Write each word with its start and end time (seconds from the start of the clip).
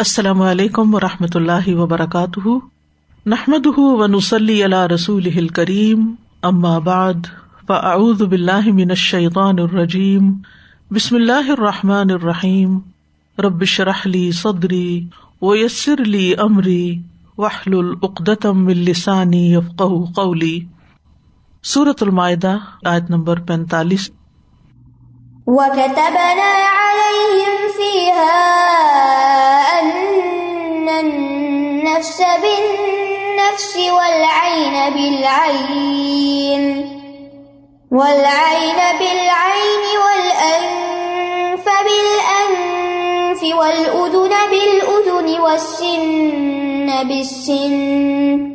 السلام 0.00 0.42
علیکم 0.42 0.94
و 0.94 1.00
رحمۃ 1.00 1.28
اللہ 1.34 1.68
وبرکاتہ۔ 1.68 2.48
نحمد 3.26 3.66
و 3.76 4.06
نسلی 4.06 4.66
رسول 4.66 5.48
کریم 5.48 6.14
بعد، 6.78 7.26
فاعوذ 7.66 8.22
باللہ 8.22 8.72
من 8.72 8.90
الشیطان 8.90 9.58
الرجیم۔ 9.58 10.32
بسم 10.90 11.16
اللہ 11.16 11.50
الرحمٰن 11.50 12.10
الرحیم۔ 12.10 12.78
ربش 13.38 13.80
رحلی 13.80 14.32
صدری 14.32 15.06
و 15.42 15.56
یسر 15.56 16.00
علی 16.00 16.34
عمری 16.34 16.98
وحل 17.38 17.78
العقدم 17.78 18.66
السانی 18.66 19.52
یفق 19.54 19.82
قولی۔ 20.14 20.60
صورت 21.64 22.02
المائدہ، 22.02 22.56
آیت 22.84 23.10
نمبر 23.10 23.40
پینتالیس۔ 23.40 24.10
وكتبنا 25.46 26.50
عليهم 26.80 27.66
فيها 27.76 28.70
النفس 31.00 32.22
بالنفس 32.42 33.76
والعين 33.76 34.94
بالعين 34.94 36.64
والعين 37.92 38.78
بالعين 38.98 39.82
والأنف 40.04 41.64
بالأنف 41.86 43.42
والأذن 43.54 44.34
بالأذن 44.50 45.40
والسن 45.40 47.08
بالسن 47.08 48.50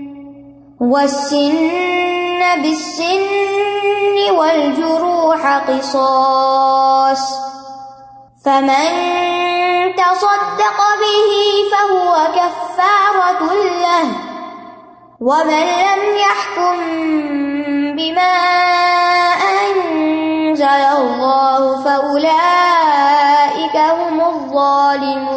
والسن 0.82 2.40
بالسن 2.62 4.32
والجروح 4.32 5.58
قصاص 5.58 7.24
فمن 8.46 9.55
تصدق 9.92 10.80
به 11.02 11.30
فهو 11.72 12.12
كفارة 12.36 13.42
له 13.82 14.08
ومن 15.22 15.66
لم 15.82 16.02
يحكم 16.18 16.78
بما 17.96 18.36
أنزل 19.44 20.84
الله 20.98 21.62
فأولئك 21.84 23.76
هم 23.76 24.18
الظالمون. 24.20 25.36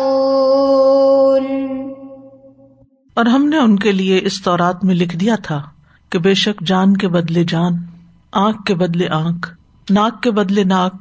اور 3.15 3.27
ہم 3.27 3.49
نے 3.49 3.59
ان 3.59 3.79
کے 3.79 3.93
لیے 3.93 4.21
اس 4.25 4.43
طورات 4.43 4.85
میں 4.85 4.95
لکھ 4.95 5.17
دیا 5.17 5.37
تھا 5.43 5.63
کہ 6.11 6.19
بے 6.19 6.35
شک 6.35 6.61
جان 6.61 6.97
کے 6.97 7.09
بدلے 7.09 7.45
جان، 7.45 7.73
آنکھ 8.33 8.65
کے 8.67 8.75
بدلے 8.75 9.09
آنکھ، 9.09 9.49
ناک 9.91 10.23
کے 10.23 10.31
بدلے 10.31 10.65
ناک، 10.65 10.93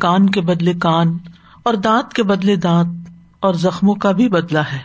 کان 0.00 0.30
کے 0.30 0.40
بدلے 0.40 0.74
کان 0.74 1.18
اور 1.64 1.74
دانت 1.74 2.12
کے 2.12 2.22
بدلے 2.22 2.56
دانت 2.56 3.08
اور 3.40 3.54
زخموں 3.54 3.94
کا 3.94 4.12
بھی 4.12 4.28
بدلا 4.28 4.62
ہے۔ 4.72 4.78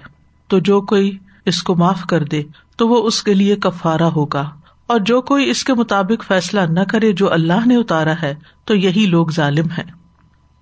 تو 0.47 0.59
جو 0.59 0.81
کوئی 0.81 1.17
اس 1.45 1.63
کو 1.63 1.75
معاف 1.75 2.01
کر 2.01 2.23
دے، 2.23 2.43
تو 2.77 2.87
وہ 2.87 3.07
اس 3.07 3.23
کے 3.23 3.33
لیے 3.33 3.55
کفارا 3.55 4.07
ہوگا۔ 4.07 4.49
اور 4.87 4.99
جو 4.99 5.21
کوئی 5.21 5.49
اس 5.49 5.63
کے 5.63 5.73
مطابق 5.73 6.23
فیصلہ 6.27 6.61
نہ 6.61 6.79
کرے 6.79 7.13
جو 7.13 7.33
اللہ 7.33 7.67
نے 7.67 7.75
اتارا 7.75 8.13
ہے، 8.21 8.35
تو 8.65 8.75
یہی 8.75 9.05
لوگ 9.05 9.27
ظالم 9.27 9.65
ہے 9.77 9.99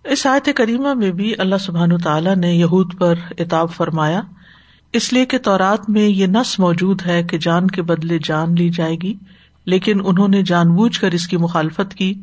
اس 0.04 0.26
آیت 0.26 0.50
کریمہ 0.56 0.94
میں 0.94 1.12
بھی 1.12 1.34
اللہ 1.38 1.56
سبحان 1.56 1.98
تعالیٰ 1.98 2.36
نے 2.36 2.54
یہود 2.54 2.98
پر 2.98 3.16
اتاب 3.38 3.72
فرمایا۔ 3.72 4.22
اس 4.94 5.14
لیے 5.14 5.26
کہ 5.26 5.38
تورات 5.38 5.90
میں 5.90 6.02
یہ 6.02 6.28
نس 6.28 6.60
موجود 6.60 7.02
ہے 7.06 7.24
کہ 7.24 7.38
جان 7.38 7.68
کے 7.68 7.82
بدلے 7.82 8.18
جان 8.24 8.56
لی 8.56 8.70
جائے 8.70 8.96
گی، 8.96 9.14
لیکن 9.66 10.00
انہوں 10.06 10.28
نے 10.28 10.44
جان 10.44 10.76
بوجھ 10.76 11.00
کر 11.00 11.12
اس 11.12 11.28
کی 11.28 11.38
مخالفت 11.38 11.96
کی۔ 11.96 12.14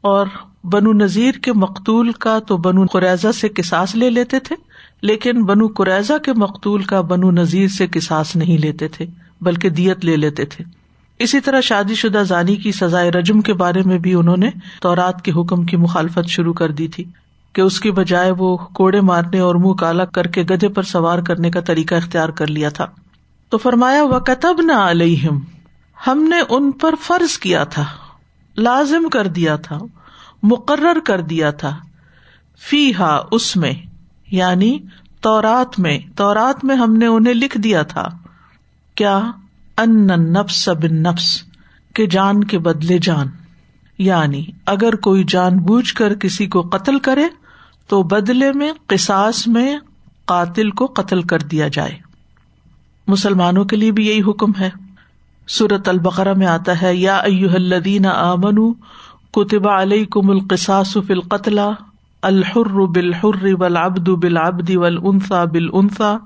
اور 0.00 0.26
بنو 0.64 0.92
نذیر 0.92 1.32
کے 1.32 1.52
مقتول 1.52 2.12
کا 2.12 2.38
تو 2.38 2.56
بنو 2.56 2.86
قریضہ 2.86 3.32
سے 3.32 3.48
کساس 3.48 3.94
لے 3.94 4.10
لیتے 4.10 4.40
تھے، 4.40 4.56
لیکن 5.02 5.44
بنو 5.44 5.66
قریضہ 5.66 6.18
کے 6.18 6.32
مقتول 6.32 6.82
کا 6.82 7.00
بنو 7.00 7.30
نذیر 7.30 7.68
سے 7.68 7.86
کساس 7.86 8.36
نہیں 8.36 8.58
لیتے 8.58 8.88
تھے، 8.88 9.06
بلکہ 9.40 9.70
دیت 9.70 10.04
لے 10.04 10.16
لیتے 10.16 10.44
تھے۔ 10.44 10.64
اسی 11.18 11.40
طرح 11.40 11.60
شادی 11.60 11.94
شدہ 11.94 12.22
زانی 12.28 12.56
کی 12.56 12.72
سزائے 12.72 13.10
رجم 13.10 13.40
کے 13.40 13.52
بارے 13.52 13.82
میں 13.82 13.98
بھی 13.98 14.14
انہوں 14.14 14.36
نے 14.36 14.50
تورات 14.82 15.22
کے 15.22 15.32
حکم 15.32 15.64
کی 15.64 15.76
مخالفت 15.76 16.28
شروع 16.28 16.52
کر 16.52 16.70
دی 16.70 16.88
تھی 16.88 17.04
کہ 17.52 17.60
اس 17.60 17.80
کی 17.80 17.90
بجائے 17.90 18.30
وہ 18.30 18.56
کوڑے 18.56 19.00
مارنے 19.00 19.38
اور 19.38 19.54
منہ 19.54 19.72
کالا 19.72 20.04
کر 20.04 20.26
کے 20.26 20.42
گدے 20.42 20.68
پر 20.68 20.82
سوار 20.82 21.18
کرنے 21.18 21.50
کا 21.50 21.60
طریقہ 21.60 21.94
اختیار 21.94 22.28
کر 22.28 22.46
لیا 22.46 22.68
تھا۔ 22.68 22.86
تو 23.48 23.58
فرمایا 23.58 24.04
و 24.04 24.20
کتب 24.20 24.60
نہ 24.60 24.72
علیہم 24.72 25.40
ہم 26.06 26.22
نے 26.22 26.36
ان 26.48 26.70
پر 26.70 26.94
فرض 27.02 27.38
کیا 27.38 27.64
تھا۔ 27.64 27.84
لازم 28.58 29.08
کر 29.08 29.26
دیا 29.26 29.56
تھا، 29.56 29.78
مقرر 30.42 30.98
کر 31.04 31.20
دیا 31.20 31.50
تھا۔ 31.50 31.78
فی 32.68 32.94
ہا 32.94 33.20
اس 33.30 33.56
میں 33.56 33.72
یعنی 34.30 34.78
تورات 35.20 35.78
میں۔ 35.78 35.98
تورات 36.16 36.64
میں 36.64 36.76
ہم 36.76 36.96
نے 36.96 37.06
انہیں 37.06 37.34
لکھ 37.34 37.58
دیا 37.58 37.82
تھا۔ 37.82 38.08
کیا؟ 38.94 39.30
ان 39.76 40.06
نفس 40.06 40.68
بن 40.68 41.02
نفس 41.02 41.42
کے 41.94 42.06
جان 42.06 42.44
کے 42.44 42.58
بدلے 42.58 42.98
جان۔ 42.98 43.26
یعنی 43.98 44.44
اگر 44.66 44.96
کوئی 44.96 45.24
جان 45.24 45.58
بوجھ 45.58 45.94
کر 45.94 46.14
کسی 46.14 46.46
کو 46.46 46.60
قتل 46.60 46.98
کرے، 46.98 47.24
تو 47.88 48.02
بدلے 48.02 48.52
میں 48.52 48.72
قساس 48.86 49.46
میں 49.46 49.78
قاتل 50.24 50.70
کو 50.70 50.86
قتل 50.86 51.22
کر 51.22 51.38
دیا 51.38 51.68
جائے۔ 51.68 51.98
مسلمانوں 53.06 53.64
کے 53.64 53.76
لیے 53.76 53.92
بھی 53.92 54.06
یہی 54.06 54.20
حکم 54.20 54.50
ہے۔ 54.60 54.70
سورت 55.48 55.88
البقرا 55.88 56.32
میں 56.32 56.46
آتا 56.46 56.82
ہے، 56.82 56.96
یا 56.96 57.18
الدین 57.18 58.06
آمن 58.06 58.72
کتبا 59.32 59.82
علیہ 59.82 60.04
کم 60.04 60.30
القساس 60.30 60.98
فل 61.06 61.20
قتلا 61.20 61.70
الحر 62.22 62.86
بالحر 62.86 63.46
ابد 63.76 64.08
بالعبد 64.08 64.70
والانثى 64.70 65.46
بالانثى۔ 65.50 66.16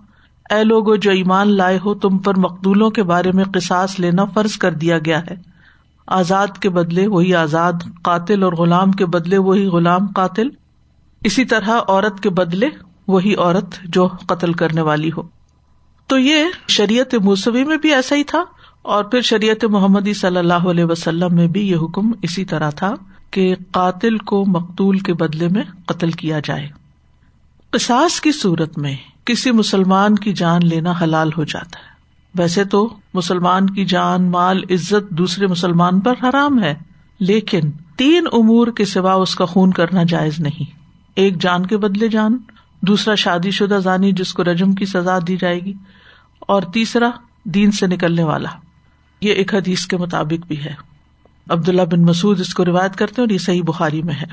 اے 0.55 0.65
لوگو، 0.65 0.97
جو 0.97 1.11
ایمان 1.11 1.57
لائے 1.57 1.79
ہو، 1.85 1.95
تم 1.95 2.19
پر 2.19 2.37
مقدولوں 2.37 2.91
کے 2.91 3.03
بارے 3.03 3.33
میں 3.33 3.45
قساس 3.45 4.01
لینا 4.01 4.25
فرض 4.25 4.57
کر 4.57 4.73
دیا 4.73 4.99
گیا 4.99 5.21
ہے۔ 5.21 5.37
آزاد 6.07 6.47
کے 6.61 6.71
بدلے 6.71 7.07
وہی 7.07 7.35
آزاد 7.35 7.73
قاتل 8.03 8.43
اور 8.43 8.53
غلام 8.53 8.93
کے 8.93 9.07
بدلے 9.07 9.39
وہی 9.39 9.67
غلام 9.67 10.07
قاتل۔ 10.07 10.49
اسی 11.25 11.45
طرح 11.45 11.71
عورت 11.89 12.21
کے 12.21 12.31
بدلے 12.31 12.69
وہی 13.09 13.35
عورت 13.35 13.83
جو 13.85 14.07
قتل 14.07 14.53
کرنے 14.53 14.81
والی 14.81 15.11
ہو۔ 15.17 15.23
تو 16.07 16.19
یہ 16.19 16.45
شریعت 16.69 17.15
موسوی 17.15 17.65
میں 17.65 17.77
بھی 17.77 17.95
ایسا 17.95 18.17
ہی 18.17 18.25
تھا۔ 18.25 18.45
اور 18.83 19.05
پھر 19.05 19.21
شریعت 19.21 19.65
محمد 19.65 20.09
صلی 20.17 20.37
اللہ 20.37 20.55
علیہ 20.55 20.85
وسلم 20.85 21.35
میں 21.35 21.47
بھی 21.47 21.69
یہ 21.71 21.77
حکم 21.77 22.13
اسی 22.23 22.45
طرح 22.45 22.71
تھا 22.71 22.95
کہ 23.31 23.55
قاتل 23.71 24.19
کو 24.19 24.45
مقتول 24.47 24.99
کے 24.99 25.15
بدلے 25.15 25.49
میں 25.49 25.63
قتل 25.87 26.11
کیا 26.11 26.41
جائے۔ 26.45 26.69
قصاص 27.71 28.21
کی 28.21 28.33
صورت 28.33 28.79
میں 28.79 28.97
کسی 29.25 29.51
مسلمان 29.51 30.15
کی 30.15 30.33
جان 30.33 30.67
لینا 30.67 30.93
حلال 31.03 31.31
ہو 31.39 31.45
جاتا 31.45 31.79
ہے۔ 31.79 31.93
ویسے 32.35 32.65
تو 32.65 32.95
مسلمان 33.15 33.71
کی 33.71 33.85
جان، 33.85 34.31
مال، 34.31 34.63
عزت 34.71 35.11
دوسرے 35.11 35.47
مسلمان 35.47 36.01
پر 36.01 36.15
حرام 36.23 36.63
ہے، 36.63 36.75
لیکن 37.21 37.61
تین 37.97 38.27
امور 38.33 38.67
کے 38.67 38.85
سوا 38.85 39.13
اس 39.13 39.35
کا 39.35 39.45
خون 39.45 39.71
کرنا 39.71 40.03
جائز 40.03 40.41
نہیں۔ 40.41 40.77
ایک 41.15 41.41
جان 41.41 41.67
کے 41.67 41.77
بدلے 41.77 42.09
جان، 42.09 42.39
دوسرا 42.81 43.15
شادی 43.15 43.51
شدہ 43.51 43.79
زانی 43.83 44.13
جس 44.13 44.35
کو 44.35 44.45
رجم 44.45 44.73
کی 44.73 44.87
سزا 44.87 45.19
دی 45.29 45.37
جائے 45.37 45.59
گی، 45.59 45.75
اور 46.39 46.63
تیسرا 46.63 47.11
دین 47.45 47.71
سے 47.71 47.87
نکلنے 47.87 48.25
والا۔ 48.25 48.49
یہ 49.23 49.33
ایک 49.33 49.55
حدیث 49.55 49.87
کے 49.87 49.97
مطابق 49.97 50.47
بھی 50.47 50.65
ہے۔ 50.65 50.75
عبداللہ 51.51 51.83
بن 51.83 52.03
مسعد 52.03 52.41
اس 52.41 52.55
کو 52.55 52.65
روایت 52.65 52.97
کرتے 52.97 53.23
اور 53.23 53.29
یہ 53.29 53.39
صحیح 53.39 53.63
بخاری 53.63 54.03
میں 54.03 54.15
ہے۔ 54.15 54.27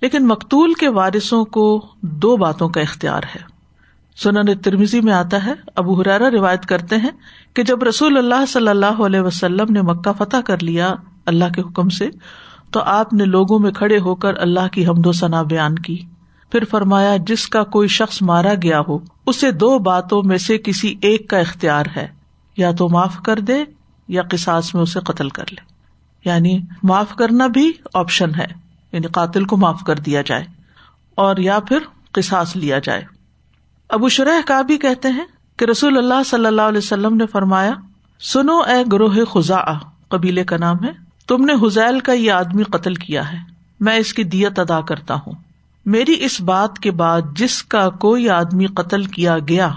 لیکن 0.00 0.26
مقتول 0.26 0.74
کے 0.74 0.88
وارثوں 0.88 1.44
کو 1.44 1.86
دو 2.02 2.36
باتوں 2.36 2.68
کا 2.68 2.80
اختیار 2.80 3.22
ہے۔ 3.34 3.40
سنن 4.16 4.58
ترمیزی 4.58 5.00
میں 5.00 5.12
آتا 5.12 5.46
ہے، 5.46 5.52
ابو 5.76 6.00
حرارا 6.00 6.30
روایت 6.30 6.66
کرتے 6.66 6.96
ہیں 6.96 7.10
کہ 7.54 7.62
جب 7.62 7.82
رسول 7.82 8.18
اللہ 8.18 8.46
صلی 8.48 8.68
اللہ 8.68 9.02
علیہ 9.02 9.20
وسلم 9.20 9.66
نے 9.70 9.82
مکہ 9.82 10.12
فتح 10.18 10.36
کر 10.36 10.62
لیا 10.62 10.94
اللہ 11.26 11.44
کے 11.54 11.60
حکم 11.60 11.88
سے، 11.88 12.08
تو 12.70 12.80
آپ 12.80 13.12
نے 13.12 13.24
لوگوں 13.24 13.58
میں 13.58 13.72
کھڑے 13.72 13.98
ہو 13.98 14.14
کر 14.14 14.34
اللہ 14.36 14.68
کی 14.72 14.86
حمد 14.86 15.06
و 15.06 15.12
ثنا 15.12 15.42
بیان 15.42 15.74
کی۔ 15.74 15.98
پھر 16.50 16.64
فرمایا، 16.64 17.16
جس 17.16 17.48
کا 17.48 17.62
کوئی 17.62 17.88
شخص 17.88 18.22
مارا 18.22 18.54
گیا 18.62 18.80
ہو، 18.88 18.98
اسے 19.26 19.50
دو 19.50 19.78
باتوں 19.78 20.22
میں 20.22 20.38
سے 20.38 20.58
کسی 20.58 20.94
ایک 21.00 21.30
کا 21.30 21.38
اختیار 21.38 21.86
ہے۔ 21.96 22.08
یا 22.56 22.72
تو 22.72 22.88
معاف 22.88 23.16
کر 23.22 23.38
دے 23.38 23.64
یا 24.08 24.22
قساس 24.30 24.74
میں 24.74 24.82
اسے 24.82 25.00
قتل 25.00 25.28
کر 25.28 25.44
لے۔ 25.50 25.72
یعنی 26.24 26.60
معاف 26.82 27.14
کرنا 27.14 27.46
بھی 27.46 27.72
آپشن 27.94 28.34
ہے۔ 28.34 28.46
یعنی 28.92 29.06
قاتل 29.06 29.44
کو 29.44 29.56
معاف 29.56 29.80
کر 29.86 29.96
دیا 29.96 30.22
جائے 30.22 30.44
اور 31.14 31.36
یا 31.36 31.60
پھر 31.60 31.78
قساس 32.12 32.56
لیا 32.56 32.78
جائے۔ 32.78 33.02
ابو 33.88 34.08
شرح 34.08 34.40
کا 34.46 34.62
بھی 34.62 34.78
کہتے 34.78 35.08
ہیں 35.08 35.24
کہ 35.56 35.64
رسول 35.64 35.98
اللہ 35.98 36.22
صلی 36.26 36.46
اللہ 36.46 36.62
علیہ 36.62 36.78
وسلم 36.78 37.16
نے 37.16 37.26
فرمایا، 37.26 37.72
سنو 38.20 38.60
اے 38.60 38.84
گروہ 38.92 39.24
خزا 39.24 39.78
قبیلے 40.08 40.44
کا 40.44 40.56
نام 40.56 40.84
ہے، 40.84 40.90
تم 41.26 41.44
نے 41.44 41.52
حزیل 41.52 42.00
کا 42.00 42.12
یہ 42.12 42.32
آدمی 42.32 42.62
قتل 42.62 42.94
کیا 42.94 43.32
ہے۔ 43.32 43.38
میں 43.80 43.96
اس 43.96 44.14
کی 44.14 44.24
دیت 44.24 44.58
ادا 44.58 44.80
کرتا 44.80 45.14
ہوں۔ 45.14 45.32
میری 45.86 46.24
اس 46.24 46.40
بات 46.40 46.78
کے 46.78 46.90
بعد 46.90 47.22
جس 47.36 47.62
کا 47.62 47.90
کوئی 47.90 48.28
آدمی 48.28 48.66
قتل 48.66 49.04
کیا 49.04 49.38
گیا، 49.48 49.70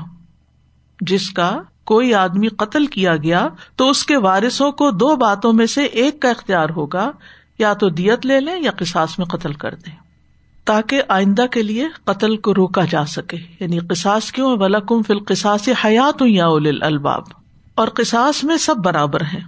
جس 1.01 1.30
کا 1.30 1.62
کوئی 1.86 2.14
آدمی 2.14 2.48
قتل 2.48 2.86
کیا 2.86 3.16
گیا 3.16 3.48
تو 3.76 3.90
اس 3.90 4.06
کے 4.06 4.18
وارثوں 4.18 4.72
کو 4.72 4.92
دو 4.92 5.16
باتوں 5.16 5.54
میں 5.54 5.66
سے 5.66 5.84
ایک 5.84 6.22
کا 6.22 6.30
اختیار 6.30 6.70
ہوگا، 6.70 7.12
یا 7.60 7.74
تو 7.74 7.90
دیت 7.90 8.26
لے 8.26 8.40
لیں 8.40 8.62
یا 8.62 8.72
قساس 8.78 9.20
میں 9.20 9.26
قتل 9.26 9.54
کر 9.54 9.76
دیں۔ 9.76 9.96
تاکہ 10.66 11.02
آئندہ 11.08 11.46
کے 11.52 11.64
لیے 11.64 11.88
قتل 12.04 12.38
کو 12.38 12.54
روکا 12.54 12.82
جا 12.90 13.06
سکے۔ 13.06 13.38
یعنی 13.60 13.80
قساس 13.80 14.32
کیوں؟ 14.32 14.58
ولکم 14.58 15.02
فی 15.02 15.14
القساس 15.14 15.70
حیات 15.86 16.24
یا 16.26 16.46
اول 16.46 16.78
الباب 16.82 17.24
اور 17.76 17.88
قساس 17.88 18.44
میں 18.44 18.58
سب 18.58 18.78
برابر 18.78 19.22
ہیں۔ 19.22 19.40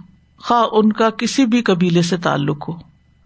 خواہ 0.44 0.64
ان 0.72 0.92
کا 0.92 1.10
کسی 1.10 1.46
بھی 1.46 1.62
قبیلے 1.62 2.02
سے 2.02 2.16
تعلق 2.16 2.68
ہو۔ 2.68 2.74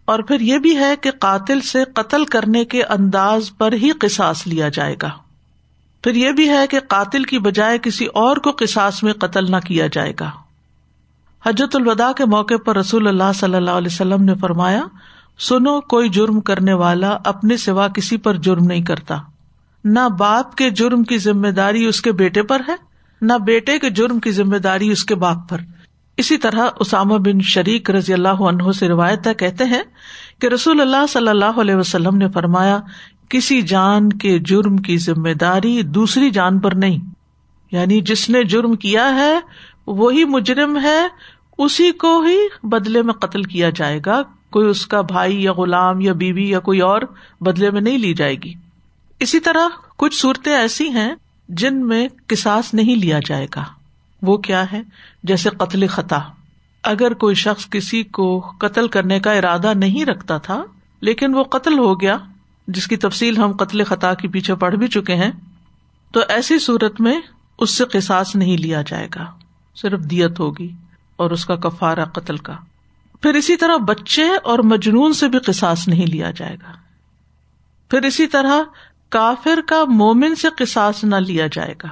اور 0.05 0.19
پھر 0.19 0.41
یہ 0.41 0.59
بھی 0.59 0.77
ہے 0.77 0.97
کہ 0.97 1.11
قاتل 1.11 1.61
سے 1.61 1.85
قتل 1.95 2.25
کرنے 2.25 2.65
کے 2.65 2.85
انداز 2.85 3.51
پر 3.59 3.73
ہی 3.73 3.91
قساس 4.01 4.47
لیا 4.47 4.69
جائے 4.69 4.97
گا۔ 5.03 5.11
پھر 6.03 6.15
یہ 6.15 6.33
بھی 6.33 6.49
ہے 6.49 6.67
کہ 6.67 6.79
قاتل 6.89 7.25
کی 7.25 7.39
بجائے 7.39 7.79
کسی 7.79 8.07
اور 8.07 8.37
کو 8.37 8.53
قساس 8.59 9.03
میں 9.03 9.13
قتل 9.13 9.51
نہ 9.51 9.57
کیا 9.57 9.87
جائے 9.87 10.13
گا۔ 10.21 10.31
حجت 11.47 11.77
الوداع 11.77 12.13
کے 12.13 12.25
موقع 12.25 12.55
پر 12.65 12.77
رسول 12.77 13.09
اللہ 13.09 13.33
صلی 13.35 13.55
اللہ 13.55 13.71
علیہ 13.71 13.93
وسلم 13.93 14.25
نے 14.25 14.35
فرمایا، 14.35 14.85
سنو، 15.39 15.81
کوئی 15.81 16.09
جرم 16.09 16.41
کرنے 16.41 16.73
والا 16.73 17.19
اپنے 17.25 17.57
سوا 17.57 17.89
کسی 17.89 18.17
پر 18.17 18.35
جرم 18.35 18.65
نہیں 18.65 18.83
کرتا۔ 18.83 19.17
نہ 19.85 20.09
باپ 20.19 20.55
کے 20.55 20.71
جرم 20.71 21.05
کی 21.05 21.19
ذمہ 21.19 21.49
داری 21.49 21.85
اس 21.85 22.01
کے 22.01 22.13
بیٹے 22.13 22.43
پر 22.43 22.63
ہے، 22.69 22.75
نہ 23.23 23.33
بیٹے 23.33 23.79
کے 23.79 23.91
جرم 23.91 24.21
کی 24.21 24.31
ذمہ 24.31 24.57
داری 24.57 24.91
اس 24.91 25.05
کے 25.05 25.15
باپ 25.15 25.49
پر۔ 25.49 25.59
اسی 26.17 26.37
طرح 26.37 26.69
اسامہ 26.81 27.15
بن 27.15 27.41
شریک 27.41 27.91
رضی 27.91 28.13
اللہ 28.13 28.29
عنہ 28.29 28.73
سے 28.73 28.89
روایت 28.89 29.29
کہتے 29.39 29.65
ہیں 29.65 29.83
کہ 30.41 30.47
رسول 30.47 30.81
اللہ 30.81 31.07
صلی 31.09 31.29
اللہ 31.29 31.61
علیہ 31.61 31.75
وسلم 31.75 32.17
نے 32.17 32.29
فرمایا 32.29 32.79
کسی 33.33 33.63
جان 33.63 34.09
کے 34.09 34.39
جرم 34.39 34.77
کی 34.77 34.99
ذمہ 34.99 35.35
داری 35.41 35.83
دوسری 35.83 36.31
جان 36.31 36.61
پر 36.61 36.73
نہیں۔ 36.73 36.99
یعنی 37.73 38.01
جس 38.01 38.31
نے 38.31 38.45
جرم 38.45 38.75
کیا 38.75 39.15
ہے، 39.15 39.41
وہی 39.87 40.25
مجرم 40.25 40.79
ہے، 40.83 41.09
اسی 41.59 41.91
کو 41.91 42.21
ہی 42.21 42.37
بدلے 42.63 43.03
میں 43.03 43.15
قتل 43.15 43.43
کیا 43.43 43.71
جائے 43.71 44.01
گا۔ 44.07 44.23
کوئی 44.51 44.69
اس 44.69 44.87
کا 44.87 45.01
بھائی 45.01 45.43
یا 45.43 45.53
غلام 45.53 46.01
یا 46.01 46.13
بیوی 46.13 46.49
یا 46.49 46.61
کوئی 46.61 46.81
اور 46.81 47.01
بدلے 47.41 47.71
میں 47.71 47.81
نہیں 47.81 47.99
لی 47.99 48.15
جائے 48.15 48.35
گی۔ 48.35 48.55
اسی 49.21 49.41
طرح 49.41 49.69
کچھ 49.97 50.21
صورتیں 50.21 50.53
ایسی 50.53 50.89
ہیں 50.89 51.15
جن 51.49 51.87
میں 51.87 52.09
کساس 52.27 52.75
نہیں 52.75 52.97
لیا 52.97 53.19
جائے 53.27 53.47
گا۔ 53.57 53.65
وہ 54.23 54.37
کیا 54.37 54.73
ہے؟ 54.73 54.83
جیسے 55.23 55.51
قتل 55.51 55.87
خطا۔ 55.87 56.19
اگر 56.83 57.15
کوئی 57.15 57.35
شخص 57.35 57.71
کسی 57.71 58.03
کو 58.03 58.41
قتل 58.41 58.89
کرنے 58.89 59.21
کا 59.21 59.33
ارادہ 59.33 59.73
نہیں 59.75 60.05
رکھتا 60.05 60.39
تھا، 60.39 60.65
لیکن 61.01 61.35
وہ 61.35 61.43
قتل 61.43 61.79
ہو 61.79 62.01
گیا 62.01 62.19
جس 62.69 62.87
کی 62.87 62.97
تفصیل 62.97 63.37
ہم 63.37 63.53
قتل 63.53 63.85
خطا 63.85 64.15
کے 64.15 64.29
پیچھے 64.29 64.55
پڑھ 64.55 64.75
بھی 64.75 64.89
چکے 64.89 65.15
ہیں، 65.15 65.31
تو 66.13 66.21
ایسی 66.29 66.59
صورت 66.59 67.01
میں 67.01 67.21
اس 67.59 67.71
سے 67.71 67.85
قساس 67.85 68.37
نہیں 68.37 68.57
لیا 68.57 68.83
جائے 68.83 69.09
گا، 69.15 69.25
صرف 69.75 70.01
دیت 70.01 70.41
ہوگی 70.41 70.73
اور 71.17 71.31
اس 71.31 71.45
کا 71.45 71.57
کفارا 71.57 72.05
قتل 72.05 72.37
کا۔ 72.37 72.57
پھر 73.23 73.35
اسی 73.35 73.57
طرح 73.57 73.77
بچے 73.77 74.29
اور 74.45 74.59
مجنون 74.59 75.13
سے 75.13 75.29
بھی 75.29 75.39
قساس 75.39 75.89
نہیں 75.89 76.07
لیا 76.07 76.31
جائے 76.31 76.55
گا۔ 76.55 76.73
پھر 77.91 78.03
اسی 78.03 78.27
طرح 78.27 78.63
کافر 79.09 79.61
کا 79.69 79.85
مومن 79.85 80.35
سے 80.35 80.49
قساس 80.57 81.05
نہ 81.05 81.17
لیا 81.17 81.47
جائے 81.47 81.75
گا۔ 81.83 81.89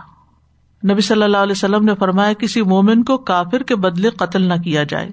نبی 0.92 1.00
صلی 1.00 1.22
اللہ 1.22 1.36
علیہ 1.36 1.52
وسلم 1.52 1.84
نے 1.84 1.94
فرمایا، 1.94 2.32
کسی 2.32 2.62
مومن 2.62 3.04
کو 3.04 3.18
کافر 3.18 3.62
کے 3.62 3.76
بدلے 3.76 4.10
قتل 4.10 4.42
نہ 4.42 4.54
کیا 4.54 4.82
جائے۔ 4.82 5.10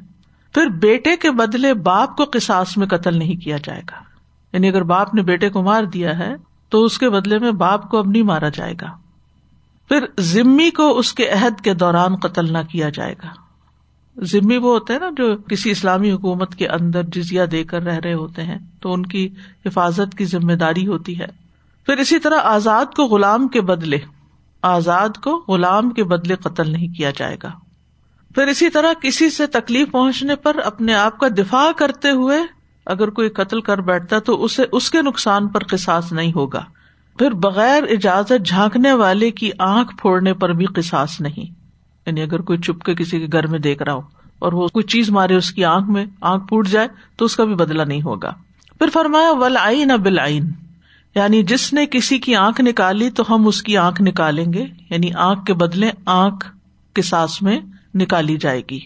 پھر 0.54 0.68
بیٹے 0.68 1.15
کے 1.18 1.31
بدلے 1.31 1.74
باپ 1.74 2.18
کو 2.18 2.24
قساس 2.33 2.77
میں 2.77 2.88
قتل 2.88 3.18
نہیں 3.18 3.36
کیا 3.36 3.57
جائے 3.63 3.81
گا۔ 3.92 4.06
یعنی 4.53 4.69
اگر 4.69 4.83
باپ 4.83 5.13
نے 5.13 5.21
بیٹے 5.21 5.49
کو 5.49 5.63
مار 5.63 5.83
دیا 5.83 6.19
ہے، 6.19 6.35
تو 6.69 6.83
اس 6.83 6.97
کے 6.97 7.09
بدلے 7.09 7.39
میں 7.39 7.51
باپ 7.51 7.89
کو 7.89 7.97
اب 7.97 8.07
نہیں 8.07 8.23
مارا 8.23 8.49
جائے 8.49 8.73
گا۔ 8.81 8.88
پھر 9.88 10.05
ضمی 10.19 10.69
کو 10.69 10.97
اس 10.97 11.13
کے 11.13 11.29
عہد 11.29 11.61
کے 11.61 11.73
دوران 11.73 12.15
قتل 12.15 12.53
نہ 12.53 12.57
کیا 12.69 12.89
جائے 12.89 13.13
گا۔ 13.13 13.27
ضمی 14.17 14.57
وہ 14.57 14.73
ہوتے 14.73 14.94
ہیں 14.94 14.99
نا 14.99 15.09
جو 15.17 15.38
کسی 15.38 15.71
اسلامی 15.71 16.11
حکومت 16.11 16.55
کے 16.55 16.67
اندر 16.67 17.03
جزیا 17.03 17.45
دے 17.51 17.63
کر 17.63 17.81
رہ 17.81 17.99
رہے 18.03 18.13
ہوتے 18.13 18.44
ہیں، 18.44 18.57
تو 18.81 18.94
ان 18.94 19.05
کی 19.05 19.29
حفاظت 19.65 20.17
کی 20.17 20.25
ذمہ 20.25 20.53
داری 20.53 20.88
ہوتی 20.88 21.19
ہے۔ 21.19 21.27
پھر 21.85 21.97
اسی 21.97 22.19
طرح 22.19 22.38
آزاد 22.44 22.85
کو 22.95 23.03
غلام 23.03 23.47
کے 23.47 23.61
بدلے، 23.61 23.97
آزاد 24.61 25.09
کو 25.23 25.45
غلام 25.47 25.89
کے 25.89 26.03
بدلے 26.03 26.35
قتل 26.35 26.71
نہیں 26.71 26.88
کیا 26.88 27.11
جائے 27.11 27.38
گا۔ 27.44 27.51
پھر 28.35 28.47
اسی 28.47 28.69
طرح 28.69 28.94
کسی 29.01 29.29
سے 29.29 29.47
تکلیف 29.47 29.91
پہنچنے 29.91 30.35
پر 30.35 30.55
اپنے 30.65 30.94
آپ 30.94 31.17
کا 31.17 31.27
دفاع 31.27 31.71
کرتے 31.71 32.09
ہوئے 32.09 32.38
اگر 32.88 33.10
کوئی 33.10 33.30
قتل 33.30 33.62
کر 33.62 33.81
بیٹھتا 33.81 34.19
تو 34.19 34.44
اسے 34.44 34.63
اس 34.72 34.92
کے 34.92 35.01
نقصان 35.01 35.48
پر 35.48 35.63
قساس 35.63 36.12
نہیں 36.12 36.31
ہوگا۔ 36.36 36.63
پھر 37.19 37.31
بغیر 37.31 37.84
اجازت 37.84 38.45
جھانکنے 38.45 38.94
والے 38.94 39.31
کی 39.31 39.51
آنکھ 39.60 39.95
پھوڑنے 39.98 40.34
پر 40.34 40.50
بھی 40.50 40.66
قساس 40.66 41.22
نہیں۔ 41.22 41.51
یعنی 42.06 42.22
اگر 42.22 42.42
کوئی 42.42 42.60
چپ 42.60 42.84
کے 42.84 42.95
کسی 42.95 43.19
کے 43.19 43.28
گھر 43.31 43.48
میں 43.48 43.60
دیکھ 43.60 43.84
رہا 43.84 43.94
ہو 43.94 44.01
اور 44.39 44.54
وہ 44.54 44.68
کوئی 44.68 44.84
چیز 44.84 45.10
مارے 45.10 45.36
اس 45.36 45.51
کی 45.51 45.66
آنکھ 45.66 45.89
میں 45.89 46.06
آنکھ 46.22 46.48
پھوٹ 46.48 46.68
جائے 46.68 46.88
تو 47.16 47.25
اس 47.25 47.36
کا 47.36 47.44
بھی 47.44 47.56
بدلا 47.56 47.84
نہیں 47.84 48.01
ہوگا۔ 48.01 48.34
پھر 48.80 48.88
فرمایا 48.94 49.31
ول 49.31 49.57
آئین 49.57 49.88
بل 49.88 50.19
آئین 50.19 50.51
یعنی 51.16 51.44
جس 51.44 51.74
نے 51.74 51.86
کسی 51.86 52.18
کی 52.18 52.36
آنکھ 52.36 52.62
نکالی 52.62 53.10
تو 53.10 53.24
ہم 53.30 53.48
اس 53.48 53.63
کی 53.63 53.78
آنکھ 53.78 54.01
نکالیں 54.01 54.54
گے۔ 54.54 54.66
یعنی 54.90 55.13
آنکھ 55.13 55.45
کے 55.45 55.54
بدلے 55.54 55.92
آنکھ 56.06 56.51
کے 56.94 57.01
ساس 57.01 57.42
میں 57.42 57.60
نکالی 57.95 58.38
جائے 58.38 58.62
گی۔ 58.72 58.80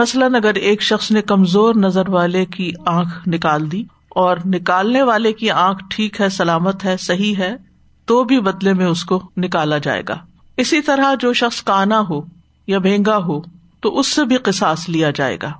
مثلاً 0.00 0.34
اگر 0.34 0.54
ایک 0.54 0.82
شخص 0.82 1.10
نے 1.10 1.22
کمزور 1.22 1.74
نظر 1.74 2.08
والے 2.08 2.44
کی 2.44 2.72
آنکھ 2.86 3.28
نکال 3.28 3.72
دی 3.72 3.84
اور 4.08 4.36
نکالنے 4.46 5.02
والے 5.02 5.32
کی 5.32 5.50
آنکھ 5.50 5.84
ٹھیک 5.90 6.20
ہے، 6.20 6.28
سلامت 6.28 6.84
ہے، 6.84 6.96
صحیح 6.96 7.34
ہے، 7.38 7.56
تو 8.04 8.24
بھی 8.24 8.40
بدلے 8.40 8.72
میں 8.72 8.86
اس 8.86 9.04
کو 9.04 9.30
نکالا 9.36 9.78
جائے 9.78 10.02
گا۔ 10.08 10.16
اسی 10.56 10.80
طرح 10.80 11.14
جو 11.20 11.32
شخص 11.32 11.62
کانا 11.62 12.02
ہو 12.08 12.20
یا 12.66 12.78
بھینگا 12.78 13.16
ہو، 13.16 13.40
تو 13.80 13.98
اس 13.98 14.06
سے 14.06 14.24
بھی 14.24 14.36
قساس 14.36 14.88
لیا 14.88 15.10
جائے 15.10 15.38
گا۔ 15.42 15.52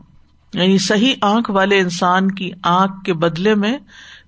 یعنی 0.55 0.79
صحیح 0.79 1.15
آنکھ 1.23 1.51
والے 1.51 1.79
انسان 1.79 2.31
کی 2.31 2.51
آنکھ 2.63 3.05
کے 3.05 3.13
بدلے 3.13 3.55
میں 3.55 3.79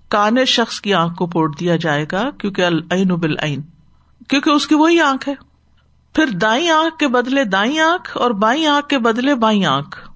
کانے 0.09 0.45
شخص 0.45 0.81
کی 0.81 0.95
آنکھ 0.95 1.15
کو 1.15 1.27
پوٹ 1.27 1.61
دیا 1.61 1.77
جائے 1.77 2.07
گا، 2.13 2.31
کیونکہ 2.39 2.65
العین 2.65 3.09
بالعین۔ 3.09 3.61
کیونکہ 4.29 4.51
اس 4.51 4.67
کی 4.67 4.75
وہی 4.75 5.01
آنکھ 5.01 5.29
ہے۔ 5.29 5.52
پھر 6.15 6.27
دائیں 6.27 6.69
آنکھ 6.69 6.99
کے 6.99 7.09
بدلے 7.09 7.45
دائیں 7.45 7.79
آنکھ 7.79 8.17
اور 8.17 8.31
بائیں 8.31 8.67
آنکھ 8.67 8.89
کے 8.89 8.99
بدلے 8.99 9.35
بائیں 9.35 9.65
آنکھ۔ 9.65 10.11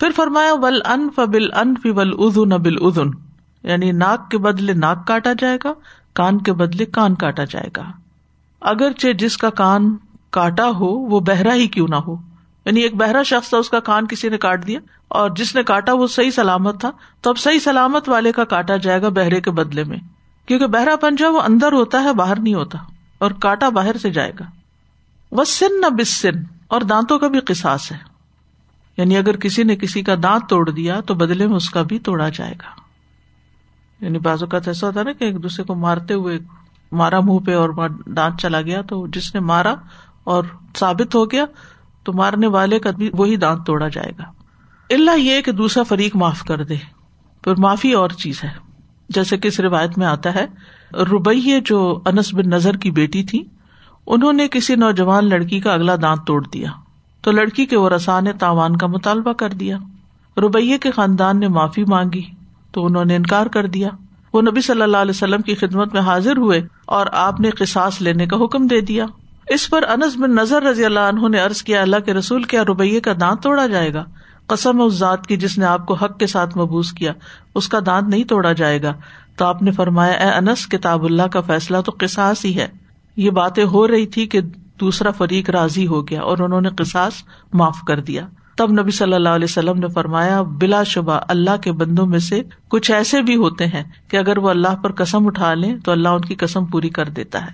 پھر 0.00 0.10
فرمایا، 0.16 0.54
ول 0.54 0.80
ان 0.84 1.08
فل 1.16 1.52
ان 1.52 1.74
فی 1.82 1.90
ول 1.90 2.12
بل 2.58 2.76
ادن 2.80 3.10
یعنی 3.62 3.92
ناک 3.92 4.30
کے 4.30 4.38
بدلے 4.38 4.72
ناک 4.72 5.06
کاٹا 5.06 5.32
جائے 5.38 5.58
گا، 5.64 5.72
کان 6.14 6.38
کے 6.38 6.52
بدلے 6.52 6.84
کان 6.84 7.14
کاٹا 7.14 7.44
جائے 7.44 7.68
گا۔ 7.76 7.82
اگرچہ 8.60 9.12
جس 9.12 9.38
کا 9.38 9.50
کان 9.50 9.96
کاٹا 10.30 10.68
ہو، 10.68 10.86
وہ 10.86 11.20
بہرا 11.20 11.54
ہی 11.54 11.66
کیوں 11.66 11.88
نہ 11.88 11.96
ہو۔ 11.96 12.16
یعنی 12.64 12.80
ایک 12.80 12.94
بہرا 12.94 13.22
شخص 13.22 13.48
تھا، 13.48 13.58
اس 13.58 13.70
کا 13.70 13.80
کان 13.80 14.06
کسی 14.06 14.28
نے 14.28 14.38
کاٹ 14.38 14.66
دیا، 14.66 14.80
اور 15.08 15.30
جس 15.30 15.54
نے 15.54 15.62
کاٹا 15.62 15.92
وہ 15.92 16.06
صحیح 16.06 16.30
سلامت 16.30 16.80
تھا۔ 16.80 16.90
تو 17.20 17.30
اب 17.30 17.38
صحیح 17.38 17.58
سلامت 17.58 18.08
والے 18.08 18.32
کا 18.32 18.44
کاٹا 18.44 18.76
جائے 18.76 19.02
گا 19.02 19.08
بہرے 19.08 19.40
کے 19.40 19.50
بدلے 19.50 19.84
میں۔ 19.84 19.98
کیونکہ 20.46 20.66
بہرا 20.66 20.96
پنجا 20.96 21.28
وہ 21.28 21.40
اندر 21.40 21.72
ہوتا 21.72 22.02
ہے، 22.02 22.12
باہر 22.12 22.40
نہیں 22.40 22.54
ہوتا، 22.54 22.78
اور 23.18 23.30
کاٹا 23.30 23.68
باہر 23.68 23.96
سے 23.96 24.10
جائے 24.10 24.32
گا۔ 24.40 24.44
وہ 25.36 25.44
سن 25.44 25.80
نہ 25.80 25.86
بس 25.86 26.20
سن 26.20 26.42
اور 26.68 26.80
دانتوں 26.80 27.18
کا 27.18 27.28
بھی 27.28 27.40
قساس 27.40 27.92
ہے۔ 27.92 27.96
یعنی 28.96 29.16
اگر 29.16 29.36
کسی 29.36 29.62
نے 29.62 29.76
کسی 29.76 30.02
کا 30.02 30.14
دانت 30.22 30.48
توڑ 30.48 30.70
دیا، 30.70 31.00
تو 31.00 31.14
بدلے 31.14 31.46
میں 31.46 31.56
اس 31.56 31.70
کا 31.70 31.82
بھی 31.82 31.98
توڑا 31.98 32.28
جائے 32.28 32.52
گا۔ 32.52 32.70
یعنی 34.04 34.18
بازو 34.18 34.46
کا 34.46 34.58
ایسا 34.66 34.86
ہوتا 34.86 35.02
نا 35.02 35.12
کہ 35.12 35.24
ایک 35.24 35.42
دوسرے 35.42 35.64
کو 35.64 35.74
مارتے 35.74 36.14
ہوئے 36.14 36.38
مارا 36.92 37.20
منہ 37.20 37.38
پہ 37.38 37.54
اور 37.54 37.70
دانت 38.06 38.40
چلا 38.40 38.62
گیا، 38.62 38.82
تو 38.82 39.06
جس 39.06 39.34
نے 39.34 39.40
مارا 39.40 39.74
اور 40.24 40.44
ثابت 40.76 41.14
ہو 41.14 41.30
گیا، 41.30 41.44
تو 42.04 42.12
مارنے 42.12 42.46
والے 42.46 42.78
کا 42.78 42.90
بھی 42.90 43.10
وہی 43.12 43.36
دانت 43.36 43.66
توڑا 43.66 43.88
جائے 43.88 44.12
گا۔ 44.18 44.24
اللہ 44.90 45.18
یہ 45.18 45.40
کہ 45.40 45.52
دوسرا 45.52 45.82
فریق 45.82 46.16
معاف 46.16 46.44
کر 46.44 46.64
دے۔ 46.64 46.76
پھر 47.42 47.54
معافی 47.58 47.92
اور 47.92 48.10
چیز 48.10 48.44
ہے۔ 48.44 48.50
جیسے 49.08 49.36
کہ 49.36 49.48
اس 49.48 49.60
روایت 49.60 49.98
میں 49.98 50.06
آتا 50.06 50.34
ہے 50.34 50.46
روبیے 50.92 51.60
جو 51.60 52.00
انس 52.06 52.34
بن 52.34 52.50
نظر 52.50 52.76
کی 52.76 52.90
بیٹی 52.90 53.22
تھی 53.22 53.44
انہوں 54.06 54.32
نے 54.32 54.48
کسی 54.48 54.74
نوجوان 54.74 55.28
لڑکی 55.28 55.60
کا 55.60 55.72
اگلا 55.72 55.96
دانت 56.02 56.26
توڑ 56.26 56.46
دیا۔ 56.48 56.70
تو 57.22 57.30
لڑکی 57.30 57.66
کے 57.66 57.76
وہ 57.76 57.90
رسا 57.90 58.20
نے 58.20 58.32
تاوان 58.32 58.76
کا 58.76 58.86
مطالبہ 58.86 59.32
کر 59.32 59.48
دیا۔ 59.48 59.78
روبیے 60.36 60.78
کے 60.78 60.90
خاندان 60.90 61.40
نے 61.40 61.48
معافی 61.48 61.84
مانگی۔ 61.88 62.22
تو 62.72 62.86
انہوں 62.86 63.04
نے 63.04 63.16
انکار 63.16 63.46
کر 63.46 63.66
دیا۔ 63.66 63.88
وہ 64.32 64.42
نبی 64.42 64.60
صلی 64.60 64.82
اللہ 64.82 64.96
علیہ 64.96 65.10
وسلم 65.10 65.42
کی 65.42 65.54
خدمت 65.54 65.92
میں 65.92 66.02
حاضر 66.02 66.36
ہوئے 66.36 66.60
اور 66.84 67.06
آپ 67.12 67.40
نے 67.40 67.50
قساس 67.50 68.02
لینے 68.02 68.26
کا 68.26 68.36
حکم 68.36 68.66
دے 68.66 68.80
دیا۔ 68.80 69.06
اس 69.48 69.70
پر 69.70 69.84
انس 69.88 70.16
بن 70.16 70.34
نظر 70.34 70.62
رضی 70.62 70.84
اللہ 70.84 71.00
عنہ 71.00 71.28
نے 71.28 71.40
ارض 71.40 71.62
کیا، 71.62 71.82
اللہ 71.82 71.96
کے 72.04 72.14
رسول، 72.14 72.42
کیا 72.42 72.64
روبیے 72.64 73.00
کا 73.00 73.12
دانت 73.20 73.42
توڑا 73.42 73.66
جائے 73.66 73.94
گا؟ 73.94 74.04
قسم 74.46 74.80
اس 74.80 74.92
ذات 74.92 75.26
کی 75.26 75.36
جس 75.36 75.58
نے 75.58 75.64
آپ 75.64 75.86
کو 75.86 75.94
حق 75.94 76.18
کے 76.18 76.26
ساتھ 76.26 76.56
محبوس 76.56 76.92
کیا، 76.92 77.12
اس 77.54 77.68
کا 77.68 77.78
دانت 77.86 78.08
نہیں 78.08 78.24
توڑا 78.24 78.52
جائے 78.52 78.82
گا۔ 78.82 78.92
تو 79.36 79.44
آپ 79.44 79.62
نے 79.62 79.70
فرمایا، 79.70 80.12
اے 80.12 80.30
انس، 80.30 80.66
کتاب 80.66 81.04
اللہ 81.04 81.22
کا 81.22 81.40
فیصلہ 81.40 81.76
تو 81.80 81.92
قساس 81.98 82.44
ہی 82.44 82.58
ہے۔ 82.58 82.85
یہ 83.16 83.30
باتیں 83.30 83.64
ہو 83.64 83.88
رہی 83.88 84.06
تھی 84.06 84.26
کہ 84.26 84.40
دوسرا 84.80 85.10
فریق 85.10 85.50
راضی 85.50 85.86
ہو 85.86 86.08
گیا 86.08 86.22
اور 86.22 86.38
انہوں 86.38 86.60
نے 86.60 86.68
قساس 86.78 87.12
معاف 87.52 87.78
کر 87.86 88.00
دیا۔ 88.00 88.28
تب 88.56 88.72
نبی 88.72 88.90
صلی 88.90 89.12
اللہ 89.12 89.28
علیہ 89.28 89.44
وسلم 89.44 89.78
نے 89.78 89.88
فرمایا، 89.88 90.42
بلا 90.42 90.82
شبہ 90.82 91.20
اللہ 91.28 91.56
کے 91.62 91.72
بندوں 91.72 92.06
میں 92.06 92.18
سے 92.18 92.42
کچھ 92.68 92.90
ایسے 92.90 93.22
بھی 93.22 93.36
ہوتے 93.36 93.66
ہیں 93.66 93.84
کہ 94.08 94.16
اگر 94.16 94.38
وہ 94.38 94.50
اللہ 94.50 94.76
پر 94.82 94.92
قسم 94.92 95.26
اٹھا 95.26 95.54
لیں 95.54 95.76
تو 95.78 95.92
اللہ 95.92 96.08
ان 96.08 96.20
کی 96.20 96.34
قسم 96.34 96.64
پوری 96.64 96.88
کر 96.88 97.08
دیتا 97.08 97.42
ہے۔ 97.42 97.50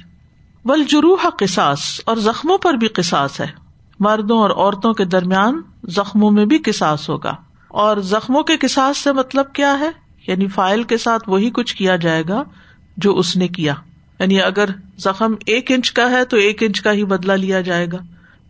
بل 0.65 0.85
جروح 0.85 1.29
قساس 1.39 2.01
اور 2.07 2.17
زخموں 2.17 2.59
پر 2.59 2.75
بھی 2.75 2.89
قساس 2.89 3.41
ہے۔ 3.41 3.47
مردوں 4.01 4.39
اور 4.39 4.51
عورتوں 4.51 4.93
کے 4.93 5.05
درمیان 5.05 5.63
زخموں 5.85 6.31
میں 6.31 6.45
بھی 6.45 6.59
کساس 6.59 7.09
ہوگا۔ 7.09 7.35
اور 7.69 7.97
زخموں 7.97 8.43
کے 8.43 8.57
کساس 8.57 8.99
سے 8.99 9.13
مطلب 9.13 9.53
کیا 9.53 9.79
ہے؟ 9.79 9.91
یعنی 10.27 10.47
فائل 10.47 10.83
کے 10.83 10.97
ساتھ 10.97 11.29
وہی 11.29 11.51
کچھ 11.51 11.77
کیا 11.77 11.97
جائے 11.97 12.23
گا 12.29 12.43
جو 12.97 13.19
اس 13.19 13.37
نے 13.37 13.49
کیا۔ 13.49 13.75
یعنی 14.23 14.41
اگر 14.41 14.65
زخم 14.99 15.35
ایک 15.47 15.71
انچ 15.71 15.93
کا 15.93 16.11
ہے 16.11 16.25
تو 16.25 16.37
ایک 16.37 16.63
انچ 16.63 16.81
کا 16.81 16.93
ہی 16.93 17.05
بدلا 17.05 17.37
لیا 17.37 17.61
جائے 17.61 17.87
گا۔ 17.93 17.99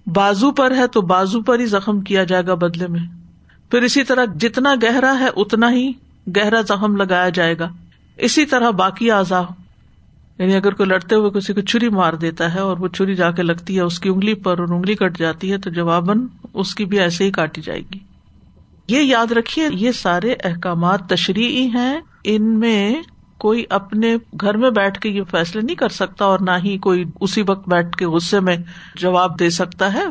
بازو 0.06 0.50
پر 0.50 0.74
ہے 0.74 0.86
تو 0.86 1.00
بازو 1.00 1.42
پر 1.42 1.58
ہی 1.60 1.66
زخم 1.66 2.00
کیا 2.00 2.24
جائے 2.24 2.46
گا 2.46 2.54
بدلے 2.54 2.86
میں۔ 2.86 3.00
پھر 3.70 3.82
اسی 3.82 4.04
طرح 4.04 4.24
جتنا 4.40 4.74
گہرا 4.82 5.16
ہے 5.20 5.28
اتنا 5.36 5.72
ہی 5.72 5.92
گہرا 6.36 6.60
زخم 6.60 6.96
لگایا 6.96 7.28
جائے 7.28 7.58
گا۔ 7.58 7.68
اسی 8.16 8.46
طرح 8.46 8.70
باقی 8.70 9.10
اعضا 9.10 9.42
یعنی 10.38 10.54
اگر 10.54 10.74
کوئی 10.74 10.88
لڑتے 10.88 11.14
ہوئے 11.14 11.30
کسی 11.30 11.52
کو 11.52 11.60
چھری 11.60 11.88
مار 11.88 12.12
دیتا 12.12 12.54
ہے 12.54 12.60
اور 12.60 12.76
وہ 12.76 12.88
چھری 12.88 13.14
جا 13.14 13.30
کے 13.30 13.42
لگتی 13.42 13.76
ہے، 13.76 13.80
اس 13.80 14.00
کی 14.00 14.08
انگلی 14.08 14.34
پر 14.34 14.58
اور 14.58 14.68
انگلی 14.68 14.94
کٹ 14.94 15.18
جاتی 15.18 15.52
ہے 15.52 15.58
تو 15.58 15.70
جواباً 15.70 16.26
اس 16.54 16.74
کی 16.74 16.84
بھی 16.84 17.00
ایسے 17.00 17.24
ہی 17.24 17.30
کاٹی 17.30 17.62
جائے 17.62 17.80
گی۔ 17.80 17.98
یہ 18.88 19.00
یاد 19.00 19.32
رکھیے، 19.32 19.68
یہ 19.72 19.92
سارے 19.92 20.34
احکامات 20.44 21.08
تشریحی 21.08 21.66
ہیں۔ 21.66 22.00
ان 22.24 22.58
میں 22.58 22.94
کوئی 23.42 23.64
اپنے 23.70 24.16
گھر 24.40 24.56
میں 24.56 24.70
بیٹھ 24.70 25.00
کے 25.00 25.08
یہ 25.08 25.22
فیصلے 25.30 25.62
نہیں 25.62 25.76
کر 25.76 25.88
سکتا 25.88 26.24
اور 26.24 26.38
نہ 26.38 26.50
ہی 26.64 26.78
کوئی 26.78 27.04
اسی 27.20 27.42
وقت 27.48 27.68
بیٹھ 27.68 27.96
کے 27.96 28.06
غصے 28.06 28.40
میں 28.40 28.56
جواب 28.94 29.40
دے 29.40 29.50
سکتا 29.50 29.92
ہے۔ 29.92 30.04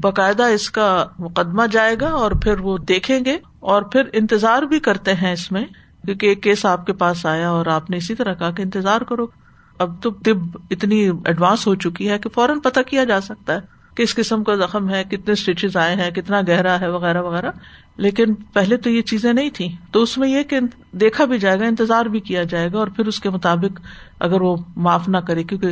باقاعدہ 0.00 0.42
اس 0.42 0.70
کا 0.70 1.06
مقدمہ 1.18 1.62
جائے 1.72 1.96
گا 2.00 2.08
اور 2.08 2.30
پھر 2.30 2.60
وہ 2.60 2.78
دیکھیں 2.78 3.20
گے 3.24 3.38
اور 3.60 3.82
پھر 3.82 4.02
انتظار 4.12 4.62
بھی 4.62 4.80
کرتے 4.80 5.14
ہیں 5.14 5.32
اس 5.32 5.52
میں 5.52 5.64
کیونکہ 6.04 6.26
ایک 6.26 6.42
کیس 6.42 6.66
آپ 6.66 6.86
کے 6.86 6.92
پاس 6.92 7.26
آیا 7.26 7.50
اور 7.50 7.66
آپ 7.66 7.90
نے 7.90 7.96
اسی 7.96 8.14
طرح 8.14 8.34
کہا 8.34 8.50
کہ 8.50 8.62
انتظار 8.62 9.00
کرو۔ 9.00 9.26
اب 9.78 10.02
تو 10.02 10.10
طب 10.10 10.58
اتنی 10.70 11.10
ایڈوانس 11.24 11.66
ہو 11.66 11.74
چکی 11.74 12.08
ہے 12.08 12.18
کہ 12.18 12.28
فوراً 12.28 12.60
پتہ 12.60 12.80
کیا 12.80 13.04
جا 13.04 13.20
سکتا 13.20 13.54
ہے۔ 13.54 13.60
کس 13.96 14.14
قسم 14.14 14.44
کا 14.44 14.54
زخم 14.54 14.90
ہے، 14.90 15.04
کتنے 15.04 15.32
اسٹیچز 15.32 15.76
آئے 15.76 15.94
ہیں، 15.94 16.10
کتنا 16.10 16.40
گہرا 16.48 16.80
ہے، 16.80 16.88
وغیرہ 16.88 17.22
وغیرہ۔ 17.22 17.50
لیکن 17.96 18.34
پہلے 18.34 18.76
تو 18.76 18.90
یہ 18.90 19.02
چیزیں 19.02 19.32
نہیں 19.32 19.50
تھی 19.50 19.68
تو 19.90 20.02
اس 20.02 20.18
میں 20.18 20.28
یہ 20.28 20.42
کہ 20.42 20.60
دیکھا 20.92 21.24
بھی 21.24 21.38
جائے 21.38 21.60
گا، 21.60 21.66
انتظار 21.66 22.06
بھی 22.06 22.20
کیا 22.20 22.42
جائے 22.42 22.72
گا 22.72 22.78
اور 22.78 22.88
پھر 22.88 23.06
اس 23.06 23.20
کے 23.20 23.30
مطابق 23.30 23.80
اگر 24.20 24.40
وہ 24.40 24.56
معاف 24.76 25.08
نہ 25.08 25.16
کرے، 25.16 25.42
کیونکہ 25.42 25.68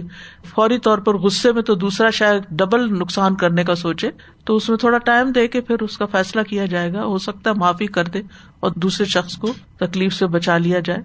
فوری 0.54 0.78
طور 0.78 0.99
پر 0.99 1.14
غصے 1.14 1.52
میں 1.52 1.62
تو 1.62 1.75
دوسرا 1.75 2.11
شاید 2.11 2.43
ڈبل 2.50 2.99
نقصان 2.99 3.35
کرنے 3.35 3.64
کا 3.64 3.75
سوچے۔ 3.75 4.11
تو 4.45 4.57
اس 4.57 4.69
میں 4.69 4.78
تھوڑا 4.78 4.99
ٹائم 4.99 5.33
دے 5.33 5.49
کے 5.49 5.61
پھر 5.61 5.83
اس 5.83 5.99
کا 5.99 6.07
فیصلہ 6.07 6.43
کیا 6.43 6.66
جائے 6.66 6.93
گا۔ 6.93 7.04
ہو 7.04 7.19
سکتا 7.19 7.50
ہے 7.50 7.54
معافی 7.54 7.87
کر 7.87 8.04
دے 8.04 8.23
اور 8.61 8.71
دوسرے 8.71 9.07
شخص 9.07 9.37
کو 9.37 9.52
تکلیف 9.76 10.14
سے 10.14 10.26
بچا 10.26 10.59
لیا 10.59 10.81
جائے۔ 10.81 11.00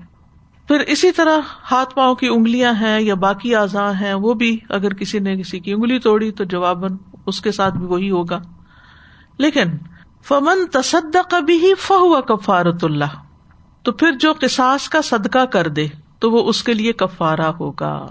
پھر 0.68 0.80
اسی 0.80 1.12
طرح 1.12 1.38
ہاتھ 1.72 1.96
پاؤں 1.96 2.16
کی 2.16 2.28
انگلیاں 2.28 2.74
ہیں 2.82 3.02
یا 3.02 3.16
باقی 3.16 3.56
اعضاء 3.56 3.92
ہیں، 4.02 4.14
وہ 4.14 4.34
بھی 4.34 4.60
اگر 4.70 4.94
کسی 4.94 5.20
نے 5.20 5.36
کسی 5.36 5.60
کی 5.60 5.74
انگلی 5.74 6.00
توڑی 6.00 6.32
تو 6.32 6.44
جواباً 6.44 6.98
اس 7.30 7.42
کے 7.42 7.52
ساتھ 7.52 7.74
بھی 7.74 7.86
وہی 7.86 8.12
ہوگا۔ 8.12 8.42
لیکن 9.38 9.64
فمن 10.24 10.68
تصدق 10.72 11.34
بھی 11.34 11.74
فہو 11.80 12.22
کفارت 12.22 12.84
اللہ، 12.84 13.24
تو 13.84 13.92
پھر 13.92 14.12
جو 14.12 14.34
کساس 14.34 14.90
کا 14.90 15.02
صدقہ 15.02 15.46
کر 15.46 15.68
دے، 15.68 15.88
تو 16.20 16.32
وہ 16.32 16.50
اس 16.50 16.64
کے 16.64 16.74
لیے 16.74 16.94
کفارا 16.94 17.52
ہوگا۔ 17.60 18.08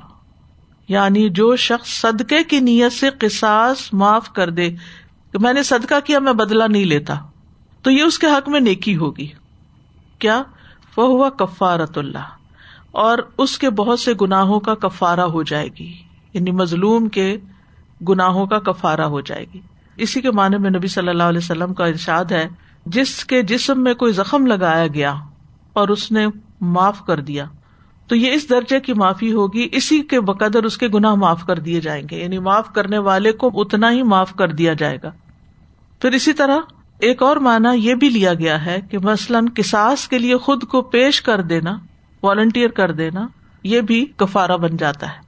یعنی 0.89 1.29
جو 1.29 1.57
شخص 1.57 1.89
صدقے 1.89 2.45
کی 2.45 2.61
نیت 2.61 2.93
سے 2.93 3.11
قساس 3.19 3.95
معاف 3.95 4.33
کر 4.33 4.51
دے، 4.51 4.71
کہ 5.33 5.39
میں 5.39 5.53
نے 5.53 5.63
صدقہ 5.63 5.95
کیا، 6.05 6.19
میں 6.19 6.33
بدلا 6.33 6.67
نہیں 6.67 6.85
لیتا، 6.85 7.15
تو 7.83 7.91
یہ 7.91 8.03
اس 8.03 8.19
کے 8.19 8.27
حق 8.27 8.49
میں 8.49 8.61
نیکی 8.61 8.97
ہوگی۔ 8.97 9.29
کیا؟ 10.19 10.43
وہ 10.97 11.31
کفارت 11.31 11.99
اللہ، 11.99 12.29
اور 12.93 13.19
اس 13.39 13.59
کے 13.59 13.71
بہت 13.71 14.01
سے 14.01 14.13
گناہوں 14.21 14.61
کا 14.61 14.75
کفارا 14.75 15.25
ہو 15.25 15.43
جائے 15.43 15.69
گی۔ 15.79 15.97
یعنی 16.33 16.51
مظلوم 16.51 17.09
کے 17.09 17.37
گناہوں 18.09 18.47
کا 18.47 18.59
کفارا 18.59 19.07
ہو 19.07 19.21
جائے 19.21 19.47
گی۔ 19.55 19.61
اسی 19.97 20.21
کے 20.21 20.31
معنی 20.31 20.59
میں 20.59 20.71
نبی 20.71 20.89
صلی 20.89 21.09
اللہ 21.09 21.23
علیہ 21.23 21.39
وسلم 21.39 21.75
کا 21.75 21.87
ارشاد 21.87 22.25
ہے، 22.25 22.49
جس 22.87 23.25
کے 23.25 23.43
جسم 23.43 23.83
میں 23.83 23.95
کوئی 23.95 24.13
زخم 24.13 24.47
لگایا 24.47 24.87
گیا 24.87 25.15
اور 25.73 25.89
اس 25.89 26.13
نے 26.13 26.27
معاف 26.61 27.07
کر 27.07 27.21
دیا، 27.21 27.45
تو 28.07 28.17
یہ 28.17 28.33
اس 28.33 28.51
درجے 28.51 28.81
کی 28.81 28.93
معافی 28.93 29.33
ہوگی، 29.33 29.69
اسی 29.73 30.03
کے 30.03 30.21
بقدر 30.21 30.65
اس 30.65 30.79
کے 30.79 30.89
گناہ 30.89 31.15
معاف 31.15 31.47
کر 31.47 31.59
دیے 31.59 31.81
جائیں 31.81 32.07
گے۔ 32.11 32.23
یعنی 32.23 32.39
معاف 32.39 32.73
کرنے 32.73 32.99
والے 32.99 33.33
کو 33.33 33.51
اتنا 33.55 33.91
ہی 33.91 34.03
معاف 34.03 34.35
کر 34.35 34.49
دیا 34.49 34.73
جائے 34.73 34.99
گا۔ 35.03 35.13
پھر 36.01 36.13
اسی 36.13 36.33
طرح 36.33 36.59
ایک 36.99 37.23
اور 37.23 37.37
مانا 37.37 37.73
یہ 37.73 37.95
بھی 37.95 38.09
لیا 38.09 38.35
گیا 38.35 38.67
ہے 38.67 38.81
کہ 38.91 38.99
مثلاً 38.99 39.49
کساس 39.49 40.09
کے 40.09 40.19
لیے 40.19 40.37
خود 40.37 40.65
کو 40.65 40.83
پیش 40.83 41.23
کر 41.23 41.43
دینا، 41.43 41.79
والنٹیئر 42.23 42.69
کر 42.69 42.93
دینا، 42.93 43.27
یہ 43.63 43.81
بھی 43.81 44.07
کفارا 44.17 44.57
بن 44.57 44.77
جاتا 44.77 45.07
ہے۔ 45.07 45.19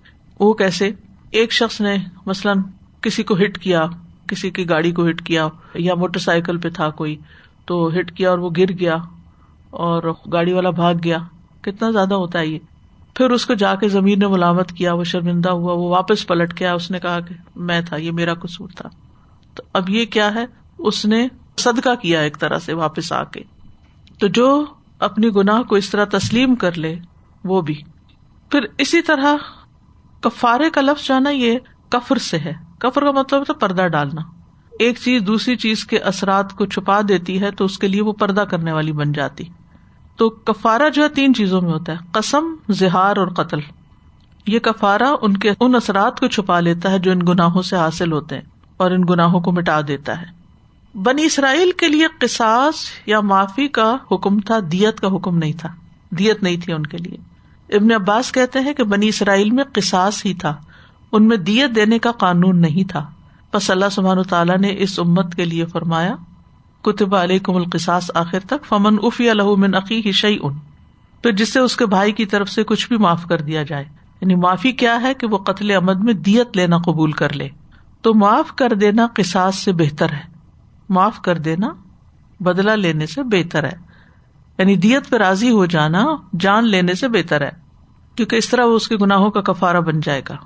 وہ 0.41 0.53
کیسے؟ 0.53 0.91
ایک 1.31 1.53
شخص 1.53 1.81
نے 1.81 1.97
مثلاً 2.27 2.59
کسی 3.01 3.23
کو 3.23 3.35
ہٹ 3.35 3.59
کیا، 3.59 3.87
کسی 4.29 4.51
کی 4.51 4.69
گاڑی 4.69 4.93
کو 4.93 5.09
ہٹ 5.09 5.23
کیا 5.23 5.49
یا 5.75 5.95
موٹر 5.95 6.21
سائیکل 6.21 6.59
پہ 6.59 6.69
تھا 6.69 6.91
کوئی، 6.91 7.17
تو 7.65 7.91
ہٹ 8.01 8.13
کیا 8.13 8.31
اور 8.31 8.39
وہ 8.39 8.51
گر 8.57 8.73
گیا 8.81 8.97
اور 9.71 10.15
گاڑی 10.33 10.53
والا 10.53 10.71
بھاگ 10.71 10.95
گیا۔ 11.05 11.19
کتنا 11.61 11.91
زیادہ 11.91 12.15
ہوتا 12.15 12.39
ہے 12.39 12.47
یہ۔ 12.47 12.59
پھر 13.15 13.31
اس 13.31 13.47
کو 13.47 13.55
جا 13.55 13.75
کے 13.75 13.89
زمین 13.89 14.19
نے 14.19 14.27
ملامت 14.27 14.73
کیا، 14.73 14.93
وہ 14.93 15.05
شرمندہ 15.05 15.51
ہوا، 15.51 15.73
وہ 15.73 15.89
واپس 15.89 16.27
پلٹ 16.27 16.55
کے 16.55 16.69
اس 16.69 16.91
نے 16.91 16.99
کہا 16.99 17.21
کہ 17.21 17.35
میں 17.57 17.81
تھا، 17.81 17.97
یہ 17.97 18.13
میرا 18.13 18.35
قصور 18.35 18.69
تھا۔ 18.77 18.89
تو 19.55 19.63
اب 19.73 19.91
یہ 19.91 20.05
کیا 20.05 20.35
ہے؟ 20.35 20.47
اس 20.79 21.05
نے 21.05 21.29
صدقہ 21.57 21.95
کیا 22.03 22.21
ایک 22.21 22.39
طرح 22.39 22.59
سے 22.59 22.73
واپس 22.73 23.13
آ 23.13 23.25
کے۔ 23.25 23.41
تو 24.19 24.27
جو 24.27 24.65
اپنی 24.99 25.29
گناہ 25.37 25.63
کو 25.63 25.77
اس 25.77 25.91
طرح 25.91 26.05
تسلیم 26.05 26.55
کر 26.55 26.79
لے، 26.79 26.97
وہ 27.45 27.61
بھی۔ 27.61 27.83
پھر 28.51 28.61
اسی 28.79 29.03
طرح 29.03 29.35
کفارے 30.21 30.71
کا 30.71 30.81
لفظ 30.81 31.09
جانا 31.09 31.31
یہ 31.31 31.59
کفر 31.89 32.17
سے 32.17 32.39
ہے۔ 32.39 32.53
کفر 32.79 33.05
کا 33.05 33.11
مطلب 33.11 33.41
ہوتا 33.41 33.53
پردہ 33.53 33.89
ڈالنا۔ 33.89 34.21
ایک 34.79 34.99
چیز 34.99 35.23
دوسری 35.23 35.57
چیز 35.57 35.85
کے 35.85 35.99
اثرات 35.99 36.53
کو 36.53 36.67
چھپا 36.67 37.00
دیتی 37.09 37.41
ہے 37.41 37.50
تو 37.50 37.65
اس 37.65 37.79
کے 37.79 37.89
لیے 37.89 38.03
وہ 38.03 38.12
پردہ 38.12 38.41
کرنے 38.41 38.73
والی 38.73 38.93
بن 38.93 39.12
جاتی۔ 39.12 39.45
تو 40.17 40.31
کفارا 40.31 40.89
جو 40.89 41.03
ہے 41.03 41.09
تین 41.09 41.35
چیزوں 41.35 41.61
میں 41.61 41.73
ہوتا 41.73 41.93
ہے، 41.93 41.97
قسم، 42.12 42.55
زہار 42.69 43.17
اور 43.17 43.29
قتل۔ 43.29 43.59
یہ 44.47 44.59
کفارا 44.59 45.15
ان 45.23 45.37
کے 45.37 45.50
ان 45.61 45.75
اثرات 45.75 46.21
کو 46.21 46.27
چھپا 46.27 46.61
لیتا 46.61 46.91
ہے 46.91 46.99
جو 46.99 47.12
ان 47.12 47.21
گناہوں 47.29 47.62
سے 47.62 47.77
حاصل 47.77 48.12
ہوتے 48.12 48.35
ہیں 48.35 48.43
اور 48.77 48.91
ان 48.91 49.03
گناہوں 49.11 49.41
کو 49.41 49.53
مٹا 49.53 49.81
دیتا 49.89 50.23
ہے۔ 50.23 50.27
بنی 50.99 51.25
اسرائیل 51.25 51.71
کے 51.71 51.89
لیے 51.89 52.07
قساس 52.21 52.75
یا 53.07 53.21
معافی 53.21 53.69
کا 53.69 53.97
حکم 54.12 54.41
تھا، 54.41 54.59
دیت 54.73 55.00
کا 55.00 55.17
حکم 55.17 55.39
نہیں 55.39 55.53
تھا۔ 55.53 55.69
دیت 56.11 56.43
نہیں 56.43 56.57
تھی 56.57 56.73
ان 56.73 56.87
کے 56.87 56.97
لیے۔ 56.97 57.30
ابن 57.71 57.93
عباس 57.93 58.33
کہتے 58.33 58.59
ہیں 58.59 58.75
کہ 58.75 58.83
بنی 58.85 59.09
اسرائیل 59.09 59.50
میں 59.50 59.65
قساس 59.73 60.27
ہی 60.27 60.35
تھا۔ 60.35 60.57
ان 61.12 61.29
میں 61.29 61.37
دیت 61.37 61.77
دینے 61.77 61.99
کا 61.99 62.12
قانون 62.12 62.61
نہیں 62.61 62.89
تھا۔ 62.89 63.11
بس 63.53 63.71
اللہ 63.71 63.85
سبحان 63.93 64.23
تعالیٰ 64.23 64.59
نے 64.59 64.75
اس 64.79 64.99
امت 64.99 65.35
کے 65.35 65.45
لیے 65.45 65.67
فرمایا، 65.67 66.17
کتب 66.83 67.15
علیہ 67.15 67.39
کم 67.39 67.57
القساس 67.57 68.11
آخر 68.15 68.41
تک، 68.41 68.67
فمن 68.69 68.97
افی 69.03 69.29
من 69.57 69.75
عقی 69.75 70.12
شعی 70.12 70.37
ان 70.43 70.55
پھر 71.23 71.33
جس 71.33 71.53
سے 71.53 71.61
اس 71.61 71.77
کے 71.77 71.87
بھائی 71.87 72.12
کی 72.12 72.27
طرف 72.27 72.49
سے 72.49 72.65
کچھ 72.65 72.89
بھی 72.89 72.97
معاف 72.97 73.25
کر 73.25 73.41
دیا 73.41 73.62
جائے۔ 73.62 73.85
یعنی 74.21 74.35
معافی 74.35 74.73
کیا 74.73 75.03
ہے 75.03 75.15
کہ 75.15 75.27
وہ 75.27 75.39
قتل 75.39 75.71
عمد 75.71 75.97
میں 75.97 76.15
دیت 76.15 76.57
لینا 76.57 76.79
قبول 76.79 77.12
کر 77.12 77.33
لے۔ 77.33 77.49
تو 78.03 78.15
معاف 78.15 78.53
کر 78.57 78.69
دینا 78.69 79.07
قساس 79.15 79.57
سے 79.57 79.73
بہتر 79.73 80.11
ہے۔ 80.12 80.23
معاف 80.89 81.21
کر 81.23 81.39
دینا 81.39 81.69
بدلا 82.41 82.75
لینے 82.75 83.07
سے 83.07 83.23
بہتر 83.23 83.65
ہے۔ 83.65 83.77
یعنی 84.59 84.77
دیت 84.77 85.11
پہ 85.11 85.17
راضی 85.17 85.50
ہو 85.50 85.67
جانا، 85.67 86.07
جان 86.41 86.69
لینے 86.69 86.95
سے 86.95 87.09
بہتر 87.09 87.41
ہے۔ 87.41 87.60
کیونکہ 88.21 88.37
اس 88.37 88.49
طرح 88.49 88.65
وہ 88.65 88.77
اس 88.77 88.89
کے 88.89 88.97
گناہوں 88.97 89.31
کا 89.31 89.41
کفارا 89.41 89.81
بن 89.81 90.00
جائے 90.00 90.23
گا۔ 90.29 90.37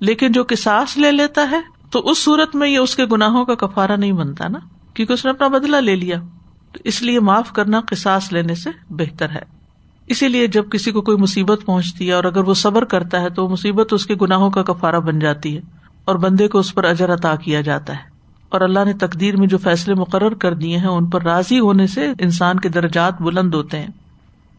لیکن 0.00 0.32
جو 0.32 0.44
کساس 0.44 0.96
لے 0.96 1.12
لیتا 1.12 1.48
ہے، 1.50 1.60
تو 1.90 1.98
اس 1.98 2.24
صورت 2.24 2.56
میں 2.56 2.68
یہ 2.68 2.78
اس 2.78 2.96
کے 2.96 3.04
گناہوں 3.04 3.44
کا 3.44 3.54
کفارا 3.54 3.96
نہیں 3.96 4.12
بنتا 4.12 4.48
نا، 4.48 4.58
کیونکہ 4.94 5.12
اس 5.12 5.24
نے 5.24 5.30
اپنا 5.30 5.48
بدلا 5.48 5.80
لے 5.80 5.96
لیا۔ 5.96 6.16
تو 6.72 6.78
اس 6.84 7.02
لیے 7.02 7.20
معاف 7.20 7.52
کرنا 7.52 7.80
کساس 7.80 8.32
لینے 8.32 8.54
سے 8.54 8.70
بہتر 8.90 9.30
ہے۔ 9.30 9.42
اسی 10.06 10.28
لیے 10.28 10.46
جب 10.46 10.70
کسی 10.70 10.92
کو 10.92 11.02
کوئی 11.02 11.16
مصیبت 11.16 11.60
پہنچتی 11.66 12.08
ہے 12.08 12.12
اور 12.12 12.24
اگر 12.24 12.44
وہ 12.44 12.54
صبر 12.54 12.84
کرتا 12.84 13.20
ہے، 13.20 13.30
تو 13.30 13.44
وہ 13.44 13.48
مصیبت 13.48 13.92
اس 13.92 14.06
کے 14.06 14.14
گناہوں 14.14 14.50
کا 14.50 14.62
کفارا 14.62 14.98
بن 14.98 15.18
جاتی 15.18 15.56
ہے 15.56 15.62
اور 16.04 16.14
بندے 16.14 16.48
کو 16.48 16.58
اس 16.58 16.74
پر 16.74 16.84
اجر 16.84 17.14
عطا 17.14 17.36
کیا 17.36 17.60
جاتا 17.60 17.92
ہے۔ 17.92 18.02
اور 18.48 18.60
اللہ 18.60 18.84
نے 18.84 18.92
تقدیر 18.92 19.36
میں 19.36 19.46
جو 19.46 19.58
فیصلے 19.58 19.94
مقرر 19.94 20.34
کر 20.34 20.54
دیے 20.54 20.78
ہیں، 20.78 20.86
ان 20.86 21.06
پر 21.06 21.22
راضی 21.22 21.60
ہونے 21.60 21.86
سے 21.86 22.12
انسان 22.18 22.60
کے 22.60 22.68
درجات 22.68 23.22
بلند 23.22 23.54
ہوتے 23.54 23.78
ہیں۔ 23.78 23.88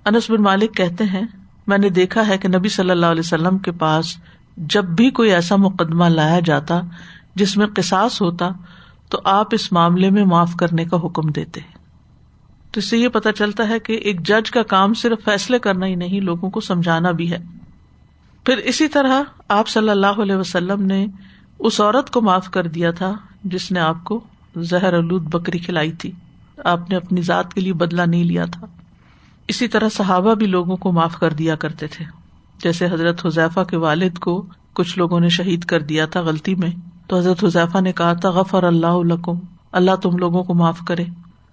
انس 0.06 0.30
بن 0.30 0.42
مالک 0.44 0.76
کہتے 0.76 1.04
ہیں 1.04 1.45
میں 1.68 1.78
نے 1.78 1.90
دیکھا 1.90 2.28
ہے 2.28 2.38
کہ 2.38 2.48
نبی 2.48 2.70
صلی 2.70 2.90
اللہ 2.90 3.06
علیہ 3.06 3.20
وسلم 3.20 3.58
کے 3.58 3.72
پاس 3.72 4.18
جب 4.58 4.86
بھی 4.86 5.10
کوئی 5.10 5.32
ایسا 5.32 5.56
مقدمہ 5.56 6.06
لایا 6.06 6.40
جاتا 6.40 6.82
جس 7.36 7.58
میں 7.58 7.68
قساس 7.76 8.22
ہوتا 8.22 8.50
تو 9.10 9.22
آپ 9.24 9.48
اس 9.52 9.72
معاملے 9.72 10.10
میں 10.10 10.26
معاف 10.26 10.56
کرنے 10.56 10.86
کا 10.86 10.98
حکم 10.98 11.30
دیتے 11.30 11.62
تو 12.72 12.80
اس 12.80 12.86
سے 12.86 12.98
یہ 12.98 13.08
پتا 13.08 13.32
چلتا 13.32 13.70
ہے 13.70 13.80
کہ 13.80 13.94
ایک 13.94 14.22
جج 14.22 14.52
کا 14.52 14.64
کام 14.64 14.94
صرف 14.94 15.26
فیصلے 15.26 15.60
کرنا 15.60 15.86
ہی 15.86 15.96
نہیں، 15.96 16.20
لوگوں 16.22 16.50
کو 16.50 16.60
سمجھانا 16.62 17.12
بھی 17.12 17.32
ہے۔ 17.32 17.38
پھر 18.46 18.58
اسی 18.58 18.88
طرح 18.88 19.24
آپ 19.48 19.68
صلی 19.68 19.90
اللہ 19.90 20.22
علیہ 20.22 20.36
وسلم 20.36 20.82
نے 20.82 21.08
اس 21.60 21.82
عورت 21.82 22.10
کو 22.10 22.22
معاف 22.22 22.52
کر 22.52 22.68
دیا 22.68 22.92
تھا 22.92 23.14
جس 23.44 23.72
نے 23.72 23.80
آپ 23.80 24.04
کو 24.04 24.20
زہر 24.56 24.94
الود 24.94 25.22
بکری 25.22 25.58
کھلائی 25.58 25.92
تھی۔ 25.92 26.12
آپ 26.66 26.90
نے 26.90 26.96
اپنی 26.96 27.22
ذات 27.22 27.54
کے 27.54 27.62
لیے 27.62 27.74
بدلا 27.74 28.06
نہیں 28.06 28.24
لیا 28.24 28.46
تھا۔ 28.46 28.68
اسی 29.48 29.68
طرح 29.68 29.90
صحابہ 29.90 30.34
بھی 30.34 30.48
لوگوں 30.48 30.78
کو 30.78 30.92
معاف 30.92 31.18
کر 31.18 31.34
دیا 31.34 31.56
کرتے 31.56 31.88
تھے۔ 31.88 32.06
جیسے 32.64 32.86
حضرت 32.86 33.26
حذیفہ 33.26 33.60
کے 33.60 33.78
والد 33.78 34.18
کو 34.18 34.46
کچھ 34.74 34.98
لوگوں 34.98 35.20
نے 35.20 35.30
شہید 35.30 35.64
کر 35.64 35.80
دیا 35.82 36.06
تھا 36.06 36.22
غلطی 36.22 36.56
میں، 36.56 36.70
تو 37.08 37.18
حضرت 37.18 37.44
حذیفہ 37.44 37.82
نے 37.82 37.92
کہا 37.92 38.14
تھا 38.14 38.30
غفر 38.30 38.64
اللہ 38.64 38.88
الکم 38.88 39.40
اللہ 39.72 39.96
تم 39.96 40.18
لوگوں 40.18 40.44
کو 40.44 40.54
معاف 40.54 40.80
کرے۔ 40.88 41.06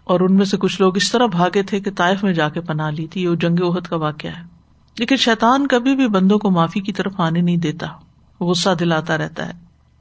اور 0.04 0.20
ان 0.20 0.34
میں 0.34 0.44
سے 0.44 0.56
کچھ 0.56 0.80
لوگ 0.80 0.96
اس 0.96 1.12
طرح 1.12 1.26
بھاگے 1.26 1.62
تھے 1.62 1.80
کہ 1.80 1.90
طائف 1.96 2.24
میں 2.24 2.32
جا 2.32 2.48
کے 2.48 2.60
پناہ 2.60 2.90
لی 2.90 3.06
تھی۔ 3.06 3.22
یہ 3.22 3.34
جنگ 3.34 3.62
عہد 3.62 3.86
کا 3.86 3.96
واقعہ 3.96 4.30
ہے۔ 4.30 4.42
لیکن 4.98 5.16
شیطان 5.16 5.66
کبھی 5.66 5.96
بھی 5.96 6.08
بندوں 6.08 6.38
کو 6.38 6.50
معافی 6.50 6.80
کی 6.80 6.92
طرف 6.92 7.20
آنے 7.20 7.40
نہیں 7.40 7.56
دیتا۔ 7.56 7.86
غصہ 8.40 8.70
دلاتا 8.80 9.18
رہتا 9.18 9.46
ہے۔ 9.46 9.52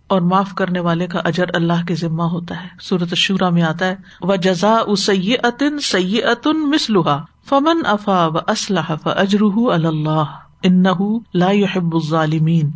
اور 0.08 0.22
معاف 0.22 0.54
کرنے 0.54 0.80
والے 0.80 1.08
کا 1.08 1.20
اجر 1.20 1.46
اللہ 1.54 1.86
کے 1.88 1.96
ذمہ 1.96 2.24
ہوتا 2.24 2.64
ہے۔ 2.64 2.68
سورت 2.82 3.16
شورا 3.16 3.50
میں 3.50 3.62
آتا 3.62 3.86
ہے 3.86 3.96
وہ 4.22 4.36
جزا 4.36 4.78
سی 4.98 5.34
اتن 5.44 5.80
سی 5.80 6.24
اتن 6.24 6.70
مسلحا 6.70 7.18
فمن 7.50 7.86
افا 7.86 8.28
و 8.28 8.38
اسلح 8.38 8.92
اجرح 9.06 9.74
اللہ 9.74 10.24
ان 10.64 10.84
لا 11.34 11.52
يحب 11.52 11.96
الظالمین۔ 11.96 12.72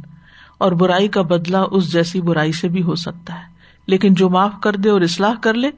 اور 0.58 0.72
برائی 0.72 1.08
کا 1.08 1.22
بدلا 1.22 1.64
اس 1.72 1.92
جیسی 1.92 2.22
برائی 2.22 2.52
سے 2.52 2.68
بھی 2.68 2.84
ہو 2.84 2.96
سکتا 2.96 3.34
ہے۔ 3.34 3.44
لیکن 3.88 4.14
جو 4.14 4.30
معاف 4.30 4.52
کر 4.62 4.76
دے 4.76 4.90
اور 4.90 5.02
اصلاح 5.02 5.34
کر 5.42 5.54
لے، 5.54 5.70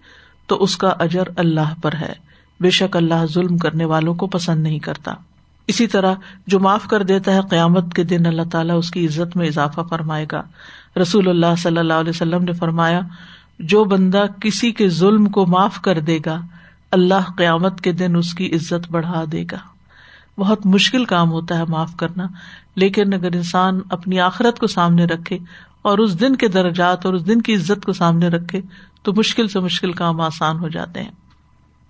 تو 0.48 0.63
اس 0.63 0.77
کا 0.77 0.88
اجر 0.88 1.24
اللہ 1.38 1.74
پر 1.82 1.94
ہے۔ 1.94 2.13
بے 2.60 2.70
شک 2.70 2.98
اللہ 2.98 3.25
ظلم 3.34 3.58
کرنے 3.58 3.86
والوں 3.86 4.13
کو 4.13 4.27
پسند 4.27 4.63
نہیں 4.63 4.79
کرتا۔ 4.79 5.13
اسی 5.67 5.88
طرح 5.88 6.13
جو 6.48 6.60
معاف 6.60 6.88
کر 6.88 7.03
دیتا 7.03 7.34
ہے، 7.34 7.39
قیامت 7.50 7.94
کے 7.94 8.03
دن 8.03 8.25
اللہ 8.25 8.41
تعالیٰ 8.51 8.77
اس 8.77 8.91
کی 8.91 9.06
عزت 9.06 9.38
میں 9.38 9.48
اضافہ 9.48 9.82
فرمائے 9.89 10.25
گا۔ 10.32 10.41
رسول 11.01 11.29
اللہ 11.29 11.56
صلی 11.58 11.77
اللہ 11.77 11.94
علیہ 11.94 12.10
وسلم 12.10 12.44
نے 12.44 12.53
فرمایا، 12.53 13.00
جو 13.60 13.84
بندہ 13.84 14.25
کسی 14.41 14.72
کے 14.72 14.89
ظلم 14.89 15.25
کو 15.25 15.46
معاف 15.46 15.82
کر 15.82 16.00
دے 16.00 16.20
گا 16.25 16.41
اللہ 16.91 17.32
قیامت 17.38 17.82
کے 17.82 17.91
دن 17.91 18.15
اس 18.15 18.34
کی 18.34 18.56
عزت 18.56 18.91
بڑھا 18.91 19.24
دے 19.32 19.44
گا۔ 19.51 19.58
بہت 20.38 20.65
مشکل 20.65 21.06
کام 21.06 21.32
ہوتا 21.32 21.58
ہے 21.58 21.65
معاف 21.65 21.96
کرنا، 21.96 22.27
لیکن 22.75 23.13
اگر 23.13 23.36
انسان 23.36 23.79
اپنی 23.89 24.20
آخرت 24.20 24.60
کو 24.60 24.67
سامنے 24.67 25.06
رکھے 25.06 25.38
اور 25.82 25.98
اس 25.98 26.20
دن 26.20 26.36
کے 26.36 26.48
درجات 26.48 27.06
اور 27.06 27.13
اس 27.13 27.27
دن 27.27 27.41
کی 27.41 27.56
عزت 27.56 27.86
کو 27.86 27.94
سامنے 27.94 28.27
رکھے، 28.27 28.62
تو 29.03 29.13
مشکل 29.13 29.48
سے 29.48 29.60
مشکل 29.60 29.91
کام 29.91 30.22
آسان 30.22 30.60
ہو 30.60 30.67
جاتے 30.67 31.03
ہیں۔ 31.03 31.12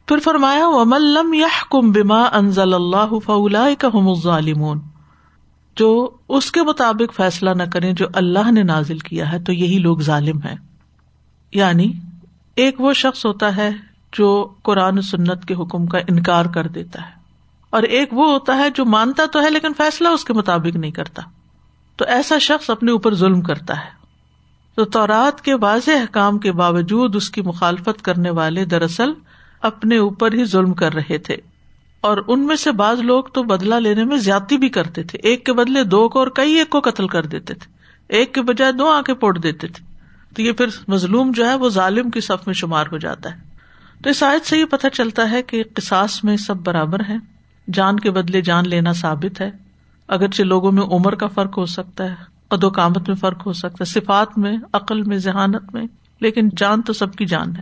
پھر 0.05 0.17
فرمایا 0.17 0.83
ملم 0.85 1.33
یا 1.33 1.47
کم 1.69 1.91
بیما 1.91 2.21
انزل 2.23 2.73
اللہ 2.73 3.19
فلا 3.25 3.67
کا 3.79 4.13
ظالمون 4.23 4.79
جو 5.75 6.09
اس 6.29 6.51
کے 6.51 6.61
مطابق 6.61 7.13
فیصلہ 7.13 7.49
نہ 7.49 7.63
کرے 7.63 7.93
جو 7.93 8.05
اللہ 8.13 8.51
نے 8.51 8.63
نازل 8.63 8.99
کیا 8.99 9.31
ہے، 9.31 9.39
تو 9.39 9.53
یہی 9.53 9.79
لوگ 9.79 9.97
ظالم 9.97 10.41
ہے 10.45 10.55
یعنی 11.53 11.93
ایک 12.55 12.81
وہ 12.81 12.93
شخص 12.93 13.25
ہوتا 13.25 13.55
ہے 13.55 13.69
جو 14.17 14.53
قرآن 14.63 15.01
سنت 15.01 15.45
کے 15.45 15.53
حکم 15.53 15.85
کا 15.85 15.97
انکار 15.97 16.45
کر 16.45 16.67
دیتا 16.67 17.01
ہے۔ 17.01 17.17
اور 17.69 17.83
ایک 17.83 18.13
وہ 18.13 18.31
ہوتا 18.31 18.57
ہے 18.57 18.69
جو 18.69 18.85
مانتا 18.85 19.23
تو 19.31 19.43
ہے 19.43 19.49
لیکن 19.49 19.73
فیصلہ 19.77 20.07
اس 20.07 20.25
کے 20.25 20.33
مطابق 20.33 20.75
نہیں 20.75 20.91
کرتا۔ 20.91 21.21
تو 21.95 22.05
ایسا 22.05 22.37
شخص 22.37 22.69
اپنے 22.69 22.91
اوپر 22.91 23.15
ظلم 23.15 23.41
کرتا 23.41 23.77
ہے۔ 23.77 23.97
تو 24.75 24.85
تورات 24.85 25.41
کے 25.41 25.53
واضح 25.53 25.91
احکام 25.91 26.37
کے 26.37 26.51
باوجود 26.51 27.15
اس 27.15 27.29
کی 27.29 27.41
مخالفت 27.41 28.01
کرنے 28.01 28.29
والے 28.29 28.65
دراصل 28.65 29.11
اپنے 29.61 29.97
اوپر 29.97 30.33
ہی 30.33 30.45
ظلم 30.45 30.73
کر 30.73 30.93
رہے 30.93 31.17
تھے۔ 31.17 31.37
اور 32.01 32.17
ان 32.27 32.45
میں 32.45 32.55
سے 32.55 32.71
بعض 32.71 32.99
لوگ 32.99 33.23
تو 33.23 33.43
بدلا 33.43 33.79
لینے 33.79 34.03
میں 34.03 34.17
زیادتی 34.17 34.57
بھی 34.57 34.69
کرتے 34.69 35.03
تھے۔ 35.03 35.19
ایک 35.23 35.45
کے 35.45 35.53
بدلے 35.53 35.83
دو 35.83 36.09
کو 36.09 36.19
اور 36.19 36.27
کئی 36.27 36.53
ایک 36.53 36.69
کو 36.69 36.79
قتل 36.79 37.07
کر 37.07 37.25
دیتے 37.25 37.53
تھے۔ 37.53 37.71
ایک 38.09 38.33
کے 38.33 38.41
بجائے 38.41 38.71
دو 38.71 38.87
آنکھیں 38.89 39.15
پوٹ 39.15 39.43
دیتے 39.43 39.67
تھے۔ 39.67 39.85
تو 40.35 40.41
یہ 40.41 40.51
پھر 40.51 40.67
مظلوم 40.87 41.31
جو 41.31 41.49
ہے 41.49 41.55
وہ 41.55 41.69
ظالم 41.69 42.09
کی 42.09 42.21
صف 42.21 42.47
میں 42.47 42.53
شمار 42.53 42.85
ہو 42.91 42.97
جاتا 42.97 43.31
ہے۔ 43.31 43.46
تو 44.03 44.09
اس 44.09 44.23
آیت 44.23 44.45
سے 44.45 44.57
یہ 44.57 44.65
پتہ 44.65 44.87
چلتا 44.93 45.31
ہے 45.31 45.43
کہ 45.43 45.63
قساس 45.73 46.23
میں 46.23 46.37
سب 46.37 46.57
برابر 46.57 46.99
ہے 47.09 47.15
جان 47.73 47.99
کے 47.99 48.11
بدلے 48.11 48.41
جان 48.41 48.69
لینا 48.69 48.93
ثابت 48.93 49.41
ہے۔ 49.41 49.51
اگرچہ 50.07 50.43
لوگوں 50.43 50.71
میں 50.71 50.83
عمر 50.83 51.15
کا 51.15 51.27
فرق 51.27 51.57
ہو 51.57 51.65
سکتا 51.65 52.03
ہے، 52.03 52.15
قد 52.47 52.63
و 52.63 52.69
کامت 52.69 53.07
میں 53.07 53.15
فرق 53.15 53.47
ہو 53.47 53.53
سکتا 53.53 53.75
ہے، 53.79 53.85
صفات 53.85 54.37
میں، 54.37 54.57
عقل 54.73 55.01
میں، 55.01 55.17
ذہانت 55.17 55.73
میں، 55.73 55.85
لیکن 56.21 56.49
جان 56.57 56.81
تو 56.81 56.93
سب 56.93 57.15
کی 57.15 57.25
جان 57.25 57.55
ہے۔ 57.55 57.61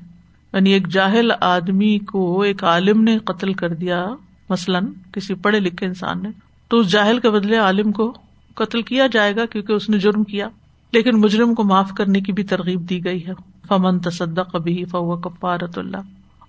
یعنی 0.53 0.71
ایک 0.71 0.87
جاہل 0.87 1.31
آدمی 1.41 1.99
کو 1.99 2.41
ایک 2.41 2.63
عالم 2.63 3.03
نے 3.03 3.17
قتل 3.17 3.53
کر 3.53 3.73
دیا، 3.73 4.05
مثلاً 4.49 4.85
کسی 5.11 5.33
پڑھے 5.33 5.59
لکھے 5.59 5.85
انسان 5.85 6.23
نے، 6.23 6.29
تو 6.67 6.77
اس 6.77 6.91
جاہل 6.91 7.19
کے 7.19 7.29
بدلے 7.29 7.57
عالم 7.57 7.91
کو 7.91 8.13
قتل 8.55 8.81
کیا 8.81 9.07
جائے 9.07 9.35
گا 9.35 9.45
کیونکہ 9.45 9.73
اس 9.73 9.89
نے 9.89 9.99
جرم 9.99 10.23
کیا۔ 10.23 10.49
لیکن 10.93 11.15
مجرم 11.15 11.53
کو 11.53 11.63
معاف 11.63 11.91
کرنے 11.97 12.21
کی 12.21 12.31
بھی 12.31 12.43
ترغیب 12.43 12.89
دی 12.89 13.05
گئی 13.05 13.27
ہے۔ 13.27 13.33
فمن 13.67 13.99
تصدق 13.99 14.55
ابھی 14.55 14.85
فو 14.85 15.17
کفارت 15.17 15.77
اللہ 15.77 15.97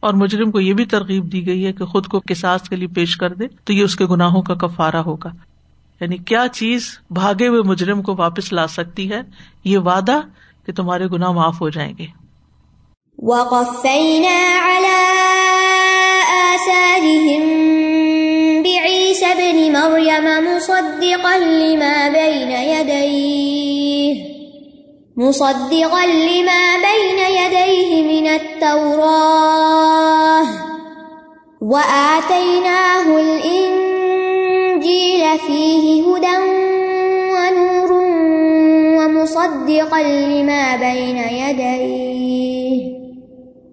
اور 0.07 0.15
مجرم 0.15 0.51
کو 0.51 0.61
یہ 0.61 0.75
بھی 0.75 0.85
ترغیب 0.85 1.33
دی 1.33 1.47
گئی 1.47 1.67
ہے 1.67 1.73
کہ 1.73 1.85
خود 1.85 2.07
کو 2.07 2.21
کساس 2.21 2.69
کے 2.69 2.77
لیے 2.77 2.89
پیش 2.89 3.17
کر 3.17 3.33
دے، 3.35 3.45
تو 3.65 3.73
یہ 3.73 3.85
اس 3.85 3.97
کے 3.97 4.07
گناہوں 4.07 4.43
کا 4.43 4.55
کفارا 4.55 5.01
ہوگا۔ 5.01 5.29
یعنی 6.01 6.17
کیا 6.17 6.47
چیز 6.53 6.99
بھاگے 7.11 7.49
ہوئے 7.49 7.63
مجرم 7.63 8.03
کو 8.03 8.15
واپس 8.19 8.53
لا 8.53 8.67
سکتی 8.67 9.11
ہے؟ 9.11 9.21
یہ 9.65 9.79
وعدہ 9.79 10.21
کہ 10.67 10.73
تمہارے 10.73 11.07
گناہ 11.07 11.31
معاف 11.31 11.61
ہو 11.61 11.69
جائیں 11.69 11.93
گے۔ 11.99 12.07
مصدقا 25.19 26.07
لما 26.07 26.77
بين 26.77 27.19
يديه 27.19 28.03
من 28.03 28.29
التوراة. 28.29 29.87
وآتيناه 31.61 33.21
الإنجيل 33.21 35.39
فيه 35.39 36.03
هدى 36.03 36.37
ونور 37.33 37.93
ومصدقا 38.99 40.03
لما 40.03 40.77
بين 40.77 41.19
يديه. 41.19 42.97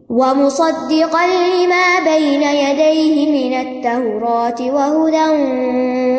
ومصدقا 0.09 1.27
لما 1.27 1.99
بين 2.05 2.43
يديه 2.43 3.31
من 3.31 3.53
التوراة 3.53 4.61
وهدى 4.61 5.29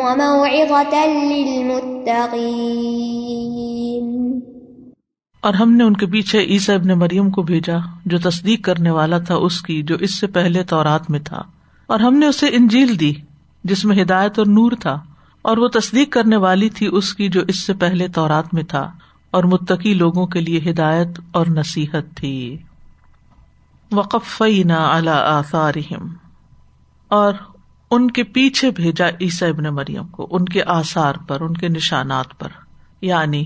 وموعظة 0.05 1.07
للمتقين. 1.07 3.14
اور 5.45 5.53
ہم 5.53 5.71
نے 5.71 5.83
ان 5.83 5.93
کے 5.93 6.05
پیچھے 6.05 6.39
عیسی 6.39 6.73
ابن 6.73 6.87
مریم 6.87 7.29
کو 7.29 7.41
بھیجا، 7.41 7.77
جو 8.05 8.17
تصدیق 8.17 8.65
کرنے 8.65 8.89
والا 8.89 9.19
تھا 9.19 9.35
اس 9.35 9.61
کی، 9.61 9.81
جو 9.81 9.95
اس 9.95 10.15
سے 10.15 10.27
پہلے 10.27 10.63
تورات 10.63 11.09
میں 11.09 11.19
تھا۔ 11.19 11.43
اور 11.87 11.99
ہم 11.99 12.13
نے 12.13 12.25
اسے 12.25 12.47
انجیل 12.47 12.99
دی، 12.99 13.13
جس 13.63 13.85
میں 13.85 14.03
ہدایت 14.03 14.39
اور 14.39 14.47
نور 14.47 14.71
تھا۔ 14.79 15.01
اور 15.41 15.57
وہ 15.57 15.67
تصدیق 15.67 16.13
کرنے 16.13 16.35
والی 16.35 16.69
تھی 16.69 16.89
اس 16.91 17.15
کی، 17.15 17.27
جو 17.27 17.41
اس 17.47 17.59
سے 17.59 17.73
پہلے 17.73 18.07
تورات 18.07 18.53
میں 18.53 18.63
تھا۔ 18.63 18.91
اور 19.31 19.43
متقی 19.43 19.93
لوگوں 19.93 20.27
کے 20.27 20.39
لیے 20.39 20.71
ہدایت 20.71 21.07
اور 21.31 21.45
نصیحت 21.49 22.17
تھی۔ 22.17 22.57
وقف 23.91 24.41
نہ 24.41 25.09
آثارہم 25.09 26.13
اور 27.07 27.33
ان 27.91 28.11
کے 28.11 28.23
پیچھے 28.23 28.71
بھیجا 28.71 29.07
عیسی 29.21 29.45
ابن 29.45 29.63
مریم 29.63 30.07
کو، 30.07 30.27
ان 30.31 30.45
کے 30.45 30.63
آثار 30.63 31.13
پر، 31.27 31.41
ان 31.41 31.53
کے 31.53 31.67
نشانات 31.67 32.39
پر۔ 32.39 32.49
یعنی 33.01 33.43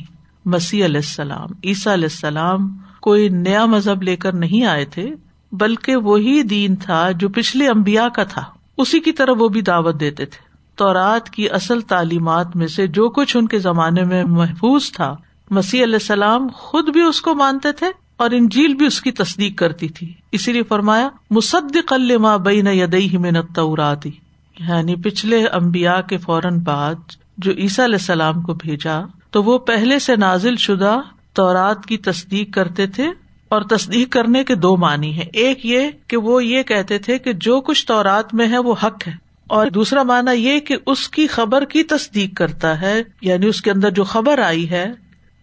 مسیح 0.50 0.86
علیہ 0.86 0.96
السلام، 0.96 1.48
عیسیٰ 1.64 1.94
علیہ 1.94 2.06
السلام 2.06 2.78
کوئی 3.02 3.30
نیا 3.30 3.66
مذہب 3.66 4.04
لے 4.04 4.16
کر 4.16 4.34
نہیں 4.34 4.66
آئے 4.66 4.86
تھے، 4.86 5.16
بلکہ 5.52 5.96
وہی 5.96 6.44
دین 6.44 6.76
تھا 6.76 7.12
جو 7.12 7.30
پچھلے 7.30 7.68
امبیا 7.68 8.10
کا 8.10 8.24
تھا۔ 8.24 8.44
اسی 8.78 9.00
کی 9.00 9.12
طرح 9.12 9.32
وہ 9.32 9.48
بھی 9.48 9.62
دعوت 9.62 10.00
دیتے 10.00 10.26
تھے۔ 10.26 10.50
تو 10.76 10.94
رات 10.94 11.30
کی 11.30 11.50
اصل 11.50 11.82
تعلیمات 11.82 12.56
میں 12.56 12.68
سے 12.68 12.88
جو 12.88 13.10
کچھ 13.10 13.38
ان 13.38 13.48
کے 13.48 13.60
زمانے 13.60 14.04
میں 14.04 14.24
محفوظ 14.24 14.92
تھا، 14.92 15.16
مسیح 15.50 15.84
علیہ 15.84 15.96
السلام 15.96 16.48
خود 16.54 16.90
بھی 16.90 17.02
اس 17.02 17.22
کو 17.22 17.36
مانتے 17.36 17.72
تھے 17.72 17.88
اور 18.18 18.30
انجیل 18.32 18.74
بھی 18.74 18.86
اس 18.86 19.02
کی 19.02 19.12
تصدیق 19.12 19.58
کرتی 19.58 19.88
تھی۔ 19.88 20.14
اسی 20.32 20.54
لیے 20.54 20.64
فرمایا 20.64 21.10
مصدق 21.32 21.94
الما 21.94 22.38
بین 22.38 22.68
یدئی 22.68 23.18
میں 23.18 23.32
نتوراتی 23.32 24.12
یعنی 24.60 24.96
پچھلے 24.96 25.46
امبیا 25.46 26.02
کے 26.02 26.18
فوراً 26.18 26.60
بعد 26.60 26.96
جو 27.38 27.52
عیسیٰ 27.52 27.86
علیہ 27.86 27.96
السلام 27.96 28.42
کو 28.42 28.54
بھیجا 28.54 29.00
تو 29.32 29.44
وہ 29.44 29.58
پہلے 29.58 30.00
سے 30.00 30.16
نازل 30.16 30.56
شدہ 30.56 30.98
تورات 31.34 31.86
کی 31.86 31.98
تصدیق 31.98 32.54
کرتے 32.54 32.88
تھے 32.88 33.08
اور 33.50 33.62
تصدیق 33.62 34.10
کرنے 34.10 34.44
کے 34.44 34.56
دو 34.56 34.78
معنی 34.78 35.18
ہے 35.18 35.26
ایک 35.34 35.66
یہ 35.66 35.90
کہ 36.08 36.18
وہ 36.18 36.46
یہ 36.46 36.64
کہتے 36.64 36.98
تھے 36.98 37.18
کہ 37.18 37.34
جو 37.34 37.62
کچھ 37.62 37.88
تورات 37.88 38.34
میں 38.34 38.48
ہے 38.48 38.58
وہ 38.58 38.76
حق 38.84 39.08
ہے۔ 39.08 39.30
اور 39.48 39.68
دوسرا 39.68 40.04
مانا 40.04 40.32
یہ 40.32 40.60
کہ 40.60 40.78
اس 40.86 41.10
کی 41.10 41.28
خبر 41.28 41.66
کی 41.66 41.84
تصدیق 41.84 42.34
کرتا 42.34 42.82
ہے 42.82 43.04
یعنی 43.22 43.46
اس 43.46 43.62
کے 43.62 43.72
اندر 43.72 43.90
جو 43.90 44.04
خبر 44.04 44.40
آئی 44.40 44.70
ہے 44.70 44.86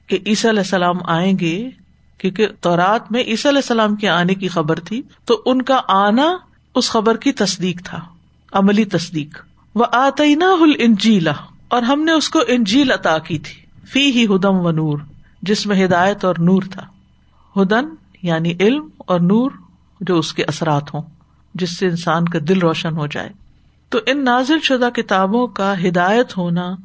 کہ 0.07 0.19
عیسی 0.27 0.49
علیہ 0.49 0.61
السلام 0.61 0.97
آئیں 1.05 1.39
گے، 1.39 1.71
کیونکہ 2.19 2.47
تورات 2.61 3.13
میں 3.13 3.23
عیسی 3.23 3.49
علیہ 3.49 3.59
السلام 3.59 3.97
کے 3.97 4.09
آنے 4.09 4.35
کی 4.35 4.49
خبر 4.49 4.81
تھی، 4.81 5.03
تو 5.25 5.43
ان 5.47 5.63
کا 5.63 5.81
آنا 5.89 6.37
اس 6.75 6.91
خبر 6.91 7.17
کی 7.17 7.33
تصدیق 7.33 7.83
تھا، 7.85 8.01
عملی 8.53 8.85
تصدیق۔ 8.85 9.39
وہ 9.75 9.85
آتی 9.93 10.35
نا 10.35 10.55
انجیلا 10.79 11.33
اور 11.69 11.83
ہم 11.83 12.05
نے 12.05 12.13
اس 12.13 12.29
کو 12.29 12.41
انجیل 12.49 12.91
عطا 12.91 13.19
کی 13.19 13.39
تھی۔ 13.39 13.66
فی 13.93 14.11
ہی 14.11 14.25
ہدم 14.25 14.55
و 14.55 14.71
نور، 14.71 14.99
جس 15.43 15.67
میں 15.67 15.85
ہدایت 15.85 16.25
اور 16.25 16.35
نور 16.39 16.63
تھا۔ 16.71 16.87
ہدن 17.63 17.85
یعنی 18.23 18.55
علم 18.61 18.89
اور 18.99 19.21
نور 19.21 19.51
جو 20.01 20.19
اس 20.19 20.33
کے 20.33 20.45
اثرات 20.45 20.95
ہوں، 20.95 21.03
جس 21.55 21.79
سے 21.79 21.87
انسان 21.87 22.25
کا 22.25 22.39
دل 22.49 22.59
روشن 22.59 22.97
ہو 22.97 23.07
جائے۔ 23.07 23.29
تو 23.89 23.99
ان 24.07 24.25
نازل 24.25 24.61
شدہ 24.61 24.89
کتابوں 24.91 25.47
کا 25.47 25.75
ہدایت 25.89 26.39
ہونا 26.39 26.77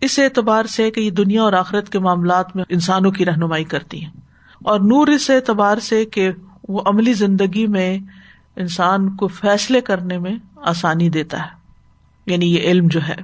اس 0.00 0.18
اعتبار 0.18 0.64
سے 0.64 0.90
کہ 0.90 1.00
یہ 1.00 1.10
دنیا 1.10 1.42
اور 1.42 1.52
آخرت 1.52 1.88
کے 1.88 1.98
معاملات 1.98 2.56
میں 2.56 2.64
انسانوں 2.68 3.10
کی 3.10 3.24
رہنمائی 3.24 3.64
کرتی 3.64 4.04
ہیں۔ 4.04 4.10
اور 4.64 4.80
نور 4.80 5.06
اس 5.06 5.30
اعتبار 5.30 5.78
سے 5.78 6.04
کہ 6.04 6.30
وہ 6.68 6.80
عملی 6.86 7.12
زندگی 7.12 7.66
میں 7.66 7.98
انسان 8.56 9.16
کو 9.16 9.26
فیصلے 9.26 9.80
کرنے 9.80 10.18
میں 10.18 10.36
آسانی 10.56 11.08
دیتا 11.08 11.42
ہے۔ 11.42 11.48
یعنی 12.26 12.54
یہ 12.54 12.60
علم 12.60 12.86
جو 12.86 13.00
ہے۔ 13.08 13.16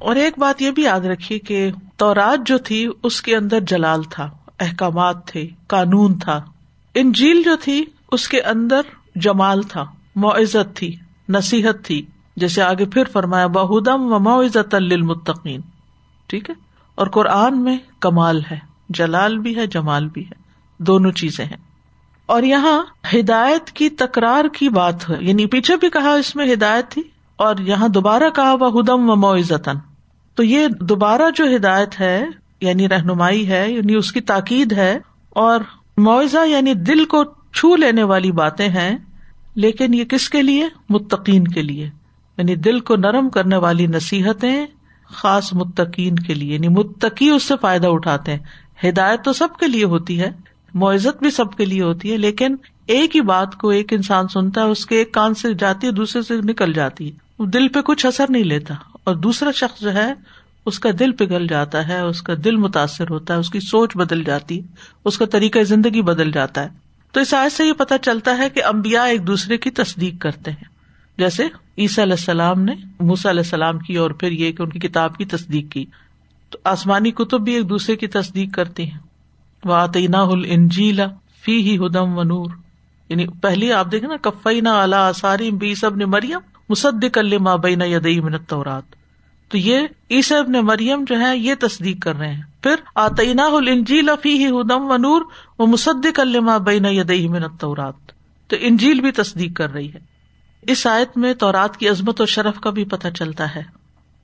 اور 0.00 0.16
ایک 0.16 0.38
بات 0.38 0.62
یہ 0.62 0.70
بھی 0.70 0.82
یاد 0.82 1.00
رکھیے 1.00 1.38
کہ 1.38 1.72
تورات 1.96 2.46
جو 2.46 2.58
تھی، 2.58 2.88
اس 3.02 3.22
کے 3.22 3.36
اندر 3.36 3.60
جلال 3.60 4.02
تھا، 4.02 4.30
احکامات 4.60 5.26
تھے، 5.26 5.48
قانون 5.66 6.18
تھا۔ 6.18 6.44
انجیل 6.94 7.42
جو 7.42 7.56
تھی، 7.56 7.84
اس 8.12 8.28
کے 8.28 8.40
اندر 8.40 8.80
جمال 9.14 9.62
تھا، 9.62 9.84
معزت 10.16 10.76
تھی، 10.76 10.96
نصیحت 11.28 11.84
تھی۔ 11.84 12.06
جیسے 12.36 12.62
آگے 12.62 12.84
پھر 12.84 13.04
فرمایا 13.12 13.46
بہدم 13.46 14.12
و 14.12 14.18
معزت 14.18 14.74
المتقین 14.74 15.60
ٹھیک 16.26 16.50
ہے؟ 16.50 16.54
اور 16.94 17.06
قرآن 17.06 17.62
میں 17.62 17.78
کمال 18.00 18.42
ہے، 18.50 18.58
جلال 18.88 19.38
بھی 19.38 19.56
ہے، 19.56 19.66
جمال 19.66 20.08
بھی 20.08 20.26
ہے۔ 20.26 20.34
دونوں 20.78 21.12
چیزیں 21.12 21.44
ہیں۔ 21.44 21.56
اور 22.26 22.42
یہاں 22.42 22.82
ہدایت 23.14 23.70
کی 23.70 23.90
تکرار 23.90 24.44
کی 24.52 24.68
بات 24.68 25.10
ہے۔ 25.10 25.16
یعنی 25.20 25.46
پیچھے 25.46 25.76
بھی 25.76 25.90
کہا 25.90 26.10
اس 26.10 26.36
میں 26.36 26.52
ہدایت 26.52 26.88
تھی، 26.88 27.02
اور 27.36 27.56
یہاں 27.58 27.88
دوبارہ 27.88 28.30
کہا 28.34 28.54
وہ 28.60 28.80
ہدم 28.80 29.10
و 29.10 29.16
معزتن 29.16 29.93
تو 30.34 30.42
یہ 30.42 30.68
دوبارہ 30.80 31.22
جو 31.36 31.44
ہدایت 31.56 32.00
ہے 32.00 32.24
یعنی 32.60 32.88
رہنمائی 32.88 33.48
ہے 33.48 33.70
یعنی 33.70 33.94
اس 33.94 34.12
کی 34.12 34.20
تاکید 34.20 34.72
ہے، 34.72 34.98
اور 35.30 35.60
معاوضہ 35.96 36.46
یعنی 36.46 36.74
دل 36.74 37.04
کو 37.04 37.24
چھو 37.52 37.76
لینے 37.76 38.02
والی 38.02 38.32
باتیں 38.32 38.68
ہیں، 38.68 38.98
لیکن 39.54 39.94
یہ 39.94 40.04
کس 40.04 40.28
کے 40.30 40.42
لیے؟ 40.42 40.68
متقین 40.88 41.48
کے 41.48 41.62
لیے۔ 41.62 41.90
یعنی 42.38 42.54
دل 42.56 42.80
کو 42.80 42.96
نرم 42.96 43.28
کرنے 43.30 43.56
والی 43.56 43.86
نصیحتیں 43.86 44.66
خاص 45.04 45.52
متقین 45.52 46.16
کے 46.16 46.34
لیے 46.34 46.54
یعنی 46.54 46.68
متقی 46.68 47.30
اس 47.30 47.42
سے 47.42 47.54
فائدہ 47.60 47.86
اٹھاتے 47.86 48.32
ہیں۔ 48.32 48.88
ہدایت 48.88 49.24
تو 49.24 49.32
سب 49.32 49.48
کے 49.60 49.66
لیے 49.66 49.84
ہوتی 49.84 50.20
ہے 50.20 50.30
معزت 50.74 51.22
بھی 51.22 51.30
سب 51.30 51.54
کے 51.56 51.64
لیے 51.64 51.82
ہوتی 51.82 52.12
ہے، 52.12 52.16
لیکن 52.16 52.56
ایک 52.86 53.16
ہی 53.16 53.20
بات 53.20 53.56
کو 53.56 53.68
ایک 53.68 53.92
انسان 53.92 54.28
سنتا 54.28 54.60
ہے، 54.60 54.66
اس 54.66 54.86
کے 54.86 54.96
ایک 54.96 55.12
کان 55.12 55.34
سے 55.34 55.54
جاتی 55.54 55.86
ہے، 55.86 55.92
دوسرے 55.92 56.22
سے 56.22 56.34
نکل 56.36 56.72
جاتی 56.72 57.10
ہے۔ 57.10 57.46
دل 57.46 57.68
پہ 57.68 57.80
کچھ 57.80 58.06
اثر 58.06 58.24
نہیں 58.28 58.44
لیتا۔ 58.44 58.74
اور 59.04 59.14
دوسرا 59.14 59.50
شخص 59.50 59.80
جو 59.80 59.94
ہے، 59.94 60.14
اس 60.66 60.78
کا 60.78 60.88
دل 60.98 61.12
پگھل 61.12 61.46
جاتا 61.46 61.88
ہے، 61.88 62.00
اس 62.00 62.22
کا 62.22 62.32
دل 62.44 62.56
متاثر 62.56 63.04
ہوتا 63.10 63.34
ہے، 63.34 63.38
اس 63.38 63.50
کی 63.50 63.60
سوچ 63.60 63.96
بدل 63.96 64.24
جاتی، 64.24 64.60
اس 65.04 65.18
کا 65.18 65.24
طریقہ 65.24 65.58
زندگی 65.58 66.02
بدل 66.02 66.32
جاتا 66.32 66.62
ہے۔ 66.62 66.68
تو 67.12 67.20
اس 67.20 67.34
آج 67.34 67.52
سے 67.52 67.64
یہ 67.64 67.72
پتا 67.72 67.98
چلتا 67.98 68.38
ہے 68.38 68.50
کہ 68.50 68.64
امبیا 68.64 69.02
ایک 69.02 69.26
دوسرے 69.26 69.58
کی 69.58 69.70
تصدیق 69.70 70.14
کرتے 70.18 70.50
ہیں۔ 70.50 70.64
جیسے 71.18 71.44
عیسی 71.78 72.02
علیہ 72.02 72.12
السلام 72.12 72.60
نے 72.60 72.72
موسا 73.00 73.30
علیہ 73.30 73.40
السلام 73.40 73.78
کی 73.78 73.96
اور 73.96 74.10
پھر 74.10 74.32
یہ 74.32 74.52
کہ 74.52 74.62
ان 74.62 74.70
کی 74.70 74.78
کتاب 74.78 75.16
کی 75.16 75.24
تصدیق 75.24 75.72
کی۔ 75.72 75.84
تو 76.50 76.58
آسمانی 76.64 77.10
کتب 77.10 77.40
بھی 77.40 77.54
ایک 77.54 77.70
دوسرے 77.70 77.96
کی 77.96 78.06
تصدیق 78.06 78.54
کرتی 78.54 78.90
ہیں۔ 78.90 78.98
وہ 79.64 79.74
آتینا 79.74 80.22
انجیلا 80.22 81.06
فی 81.44 81.60
ہی 81.62 81.86
ہدم 81.86 82.18
و 82.18 82.22
نور 82.22 82.50
یعنی 83.08 83.26
پہلی 83.26 83.72
آپ 83.72 83.92
دیکھیں 83.92 84.08
نا 84.08 84.16
کفئی 84.22 84.60
نہ 84.60 84.68
اعلیٰ 84.68 84.98
آساری 84.98 85.50
بی 85.50 85.74
سب 85.74 85.96
نے 85.96 86.04
مریم 86.04 86.38
مصدق 86.68 87.18
ماں 87.40 87.56
بین 87.56 87.82
یدئی 87.82 88.20
منت 88.20 88.48
تورات 88.48 88.93
تو 89.54 89.58
یہ 89.58 89.80
عیسب 90.10 90.44
نے 90.48 90.60
مریم 90.60 91.04
جو 91.08 91.20
ہے 91.20 91.38
یہ 91.38 91.54
تصدیق 91.60 92.02
کر 92.02 92.16
رہے 92.16 92.34
ہیں۔ 92.34 92.42
پھر 92.62 92.74
آتینا 92.94 93.44
انجیل 93.44 94.10
فی 94.22 94.46
ہدم 94.46 94.90
و 94.90 94.96
نور 94.96 95.22
وہ 95.58 95.66
مصدق 95.66 96.20
ماں 96.40 96.58
بین 96.58 96.84
یدئی 96.84 97.28
منت 97.28 97.60
تو 97.60 98.56
انجیل 98.60 99.00
بھی 99.00 99.10
تصدیق 99.10 99.56
کر 99.56 99.72
رہی 99.72 99.92
ہے۔ 99.92 99.98
اس 100.62 100.86
آیت 100.86 101.18
میں 101.18 101.34
تورات 101.34 101.76
کی 101.76 101.88
عظمت 101.88 102.20
اور 102.20 102.26
شرف 102.26 102.60
کا 102.60 102.70
بھی 102.70 102.84
پتہ 102.84 103.08
چلتا 103.08 103.54
ہے 103.54 103.62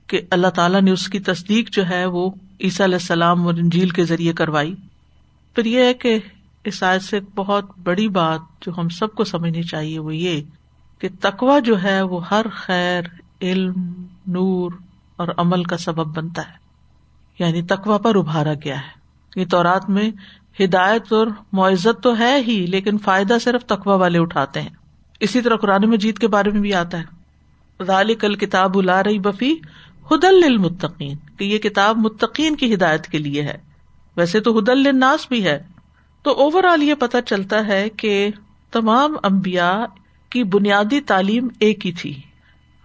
کہ 0.07 0.21
اللہ 0.29 0.47
تعالیٰ 0.47 0.81
نے 0.81 0.91
اس 0.91 1.07
کی 1.07 1.19
تصدیق 1.19 1.69
جو 1.69 1.89
ہے 1.89 2.05
وہ 2.05 2.29
عیسیٰ 2.63 2.85
علیہ 2.85 2.97
السلام 3.01 3.47
اور 3.47 3.53
انجیل 3.53 3.89
کے 3.89 4.05
ذریعے 4.05 4.33
کروائی۔ 4.33 4.75
پھر 5.55 5.65
یہ 5.65 5.83
ہے 5.83 5.93
کہ 5.93 6.19
اس 6.63 6.83
آیت 6.83 7.01
سے 7.01 7.17
ایک 7.17 7.23
بہت 7.35 7.65
بڑی 7.83 8.07
بات 8.07 8.39
جو 8.65 8.71
ہم 8.77 8.89
سب 8.89 9.11
کو 9.11 9.23
سمجھنی 9.23 9.63
چاہیے 9.63 9.99
وہ 9.99 10.15
یہ 10.15 10.41
کہ 10.99 11.07
تقوا 11.21 11.59
جو 11.59 11.83
ہے 11.83 12.01
وہ 12.01 12.27
ہر 12.27 12.45
خیر، 12.53 13.01
علم، 13.41 14.03
نور 14.27 14.71
اور 15.21 15.29
عمل 15.37 15.63
کا 15.63 15.77
سبب 15.77 16.17
بنتا 16.17 16.41
ہے۔ 16.41 16.61
یعنی 17.39 17.61
تقوا 17.61 17.97
پر 17.97 18.15
ابھارا 18.15 18.53
گیا 18.53 18.77
ہے۔ 18.77 19.01
یہ 19.35 19.45
تورات 19.45 19.89
میں 19.89 20.11
ہدایت 20.63 21.13
اور 21.13 21.27
معزت 21.53 22.03
تو 22.03 22.19
ہے 22.19 22.43
ہی، 22.47 22.65
لیکن 22.65 22.97
فائدہ 22.97 23.37
صرف 23.41 23.63
تقوا 23.65 23.95
والے 23.95 24.19
اٹھاتے 24.19 24.61
ہیں۔ 24.61 24.69
اسی 25.19 25.41
طرح 25.41 25.55
قرآن 25.55 25.89
مجید 25.89 26.17
کے 26.17 26.27
بارے 26.27 26.49
میں 26.49 26.61
بھی 26.61 26.73
آتا 26.73 26.99
ہے۔ 26.99 27.03
ذالی 27.83 28.15
کل 28.15 28.35
کتاب 28.35 28.77
الا 28.77 29.03
رہی 29.03 29.19
بفی 29.19 29.55
ہدل 30.11 30.43
المتقین 30.43 31.17
کہ 31.37 31.43
یہ 31.43 31.57
کتاب 31.57 31.97
متقین 31.97 32.55
کی 32.55 32.73
ہدایت 32.73 33.07
کے 33.07 33.17
لیے 33.17 33.41
ہے۔ 33.41 33.57
ویسے 34.17 34.39
تو 34.39 34.59
ہدل 34.59 34.87
الناس 34.87 35.27
بھی 35.29 35.45
ہے۔ 35.45 35.63
تو 36.23 36.31
اوور 36.31 36.63
آل 36.63 36.83
یہ 36.83 36.93
پتا 36.93 37.21
چلتا 37.21 37.67
ہے 37.67 37.89
کہ 37.89 38.29
تمام 38.71 39.15
امبیا 39.23 39.85
کی 40.29 40.43
بنیادی 40.43 41.01
تعلیم 41.01 41.47
ایک 41.59 41.85
ہی 41.85 41.91
تھی۔ 41.91 42.21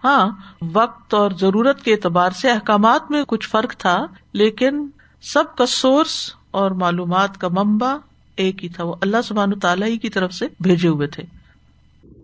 ہاں 0.03 0.29
وقت 0.73 1.13
اور 1.13 1.31
ضرورت 1.31 1.83
کے 1.83 1.91
اعتبار 1.93 2.31
سے 2.31 2.51
احکامات 2.51 3.11
میں 3.11 3.23
کچھ 3.27 3.49
فرق 3.49 3.75
تھا، 3.75 4.05
لیکن 4.33 4.87
سب 5.21 5.55
کا 5.55 5.65
سورس 5.65 6.33
اور 6.51 6.71
معلومات 6.71 7.37
کا 7.37 7.47
ممبا 7.47 7.97
ایک 8.35 8.63
ہی 8.63 8.69
تھا، 8.69 8.83
وہ 8.83 8.95
اللہ 9.01 9.17
سبحان 9.23 9.59
تعالیٰ 9.59 9.87
ہی 9.87 9.97
کی 9.97 10.09
طرف 10.09 10.33
سے 10.33 10.45
بھیجے 10.59 10.87
ہوئے 10.87 11.07
تھے۔ 11.07 11.23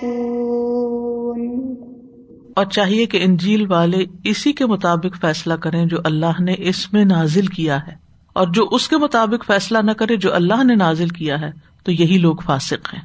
اور 2.56 2.64
چاہیے 2.64 3.06
کہ 3.06 3.20
انجیل 3.22 3.72
والے 3.72 4.04
اسی 4.24 4.52
کے 4.52 4.66
مطابق 4.66 5.20
فیصلہ 5.20 5.54
کریں 5.54 5.86
جو 5.86 5.96
اللہ 6.04 6.40
نے 6.40 6.54
اس 6.58 6.92
میں 6.92 7.04
نازل 7.04 7.46
کیا 7.46 7.86
ہے۔ 7.86 7.94
اور 8.32 8.46
جو 8.46 8.68
اس 8.70 8.88
کے 8.88 8.96
مطابق 8.96 9.46
فیصلہ 9.46 9.78
نہ 9.78 9.90
کرے 9.90 10.16
جو 10.16 10.34
اللہ 10.34 10.64
نے 10.64 10.74
نازل 10.74 11.08
کیا 11.08 11.40
ہے، 11.40 11.50
تو 11.84 11.92
یہی 11.92 12.18
لوگ 12.18 12.36
فاسق 12.36 12.94
ہیں۔ 12.94 13.00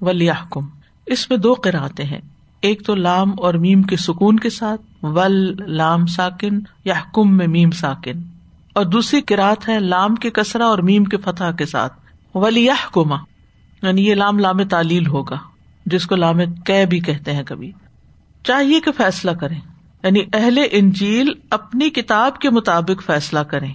ولیحکم 0.00 0.60
اس 1.06 1.30
میں 1.30 1.38
دو 1.38 1.54
قرآتے 1.54 2.04
ہیں۔ 2.04 2.20
ایک 2.60 2.86
تو 2.86 2.94
لام 2.94 3.32
اور 3.38 3.54
میم 3.54 3.82
کے 3.82 3.96
سکون 3.96 4.36
کے 4.36 4.50
ساتھ، 4.50 5.04
ول 5.04 5.56
لام 5.66 6.06
ساکن 6.06 6.60
یا 6.84 6.94
حکم 6.94 7.36
میں 7.36 7.46
میم 7.46 7.70
ساکن۔ 7.70 8.22
اور 8.74 8.84
دوسری 8.84 9.20
کراط 9.20 9.68
ہے 9.68 9.80
لام 9.80 10.14
کے 10.14 10.30
کسرا 10.30 10.66
اور 10.66 10.78
میم 10.78 11.04
کے 11.04 11.16
فتح 11.16 11.50
کے 11.58 11.66
ساتھ۔ 11.66 11.92
ولی 12.34 12.66
کما 12.92 13.16
یعنی 13.82 14.08
یہ 14.08 14.14
لام 14.14 14.38
لام 14.38 14.64
تعلیل 14.64 15.06
ہوگا، 15.06 15.38
جس 15.86 16.06
کو 16.06 16.16
لام 16.16 16.38
کہ 16.66 16.86
بھی 16.86 17.00
کہتے 17.00 17.32
ہیں 17.32 17.42
کبھی۔ 17.42 17.72
چاہیے 18.44 18.80
کہ 18.80 18.92
فیصلہ 18.92 19.30
کریں 19.30 19.60
یعنی 20.02 20.20
اہل 20.32 20.58
انجیل 20.70 21.28
اپنی 21.50 21.90
کتاب 21.90 22.38
کے 22.38 22.50
مطابق 22.50 23.02
فیصلہ 23.06 23.38
کریں۔ 23.38 23.74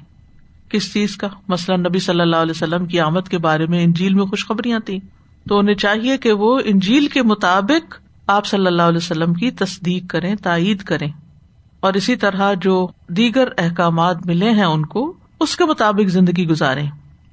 کس 0.69 0.93
چیز 0.93 1.17
کا؟ 1.17 1.27
مثلاً 1.47 1.79
نبی 1.79 1.99
صلی 1.99 2.21
اللہ 2.21 2.35
علیہ 2.35 2.51
وسلم 2.51 2.85
کی 2.85 2.99
آمد 2.99 3.27
کے 3.29 3.37
بارے 3.37 3.65
میں 3.65 3.83
انجیل 3.83 4.13
میں 4.13 4.25
خوشخبریاں 4.25 4.79
تھیں۔ 4.79 4.99
تو 5.47 5.59
انہیں 5.59 5.75
چاہیے 5.75 6.17
کہ 6.17 6.31
وہ 6.31 6.59
انجیل 6.65 7.07
کے 7.07 7.23
مطابق 7.23 7.95
آپ 8.27 8.45
صلی 8.45 8.67
اللہ 8.67 8.81
علیہ 8.81 8.97
وسلم 8.97 9.33
کی 9.33 9.51
تصدیق 9.51 10.03
کریں، 10.09 10.35
تائید 10.35 10.81
کریں۔ 10.81 11.11
اور 11.79 11.93
اسی 11.93 12.15
طرح 12.15 12.53
جو 12.53 12.87
دیگر 13.07 13.47
احکامات 13.57 14.25
ملے 14.25 14.49
ہیں 14.49 14.63
ان 14.63 14.85
کو، 14.85 15.13
اس 15.39 15.57
کے 15.57 15.65
مطابق 15.65 16.09
زندگی 16.09 16.47
گزارے 16.47 16.81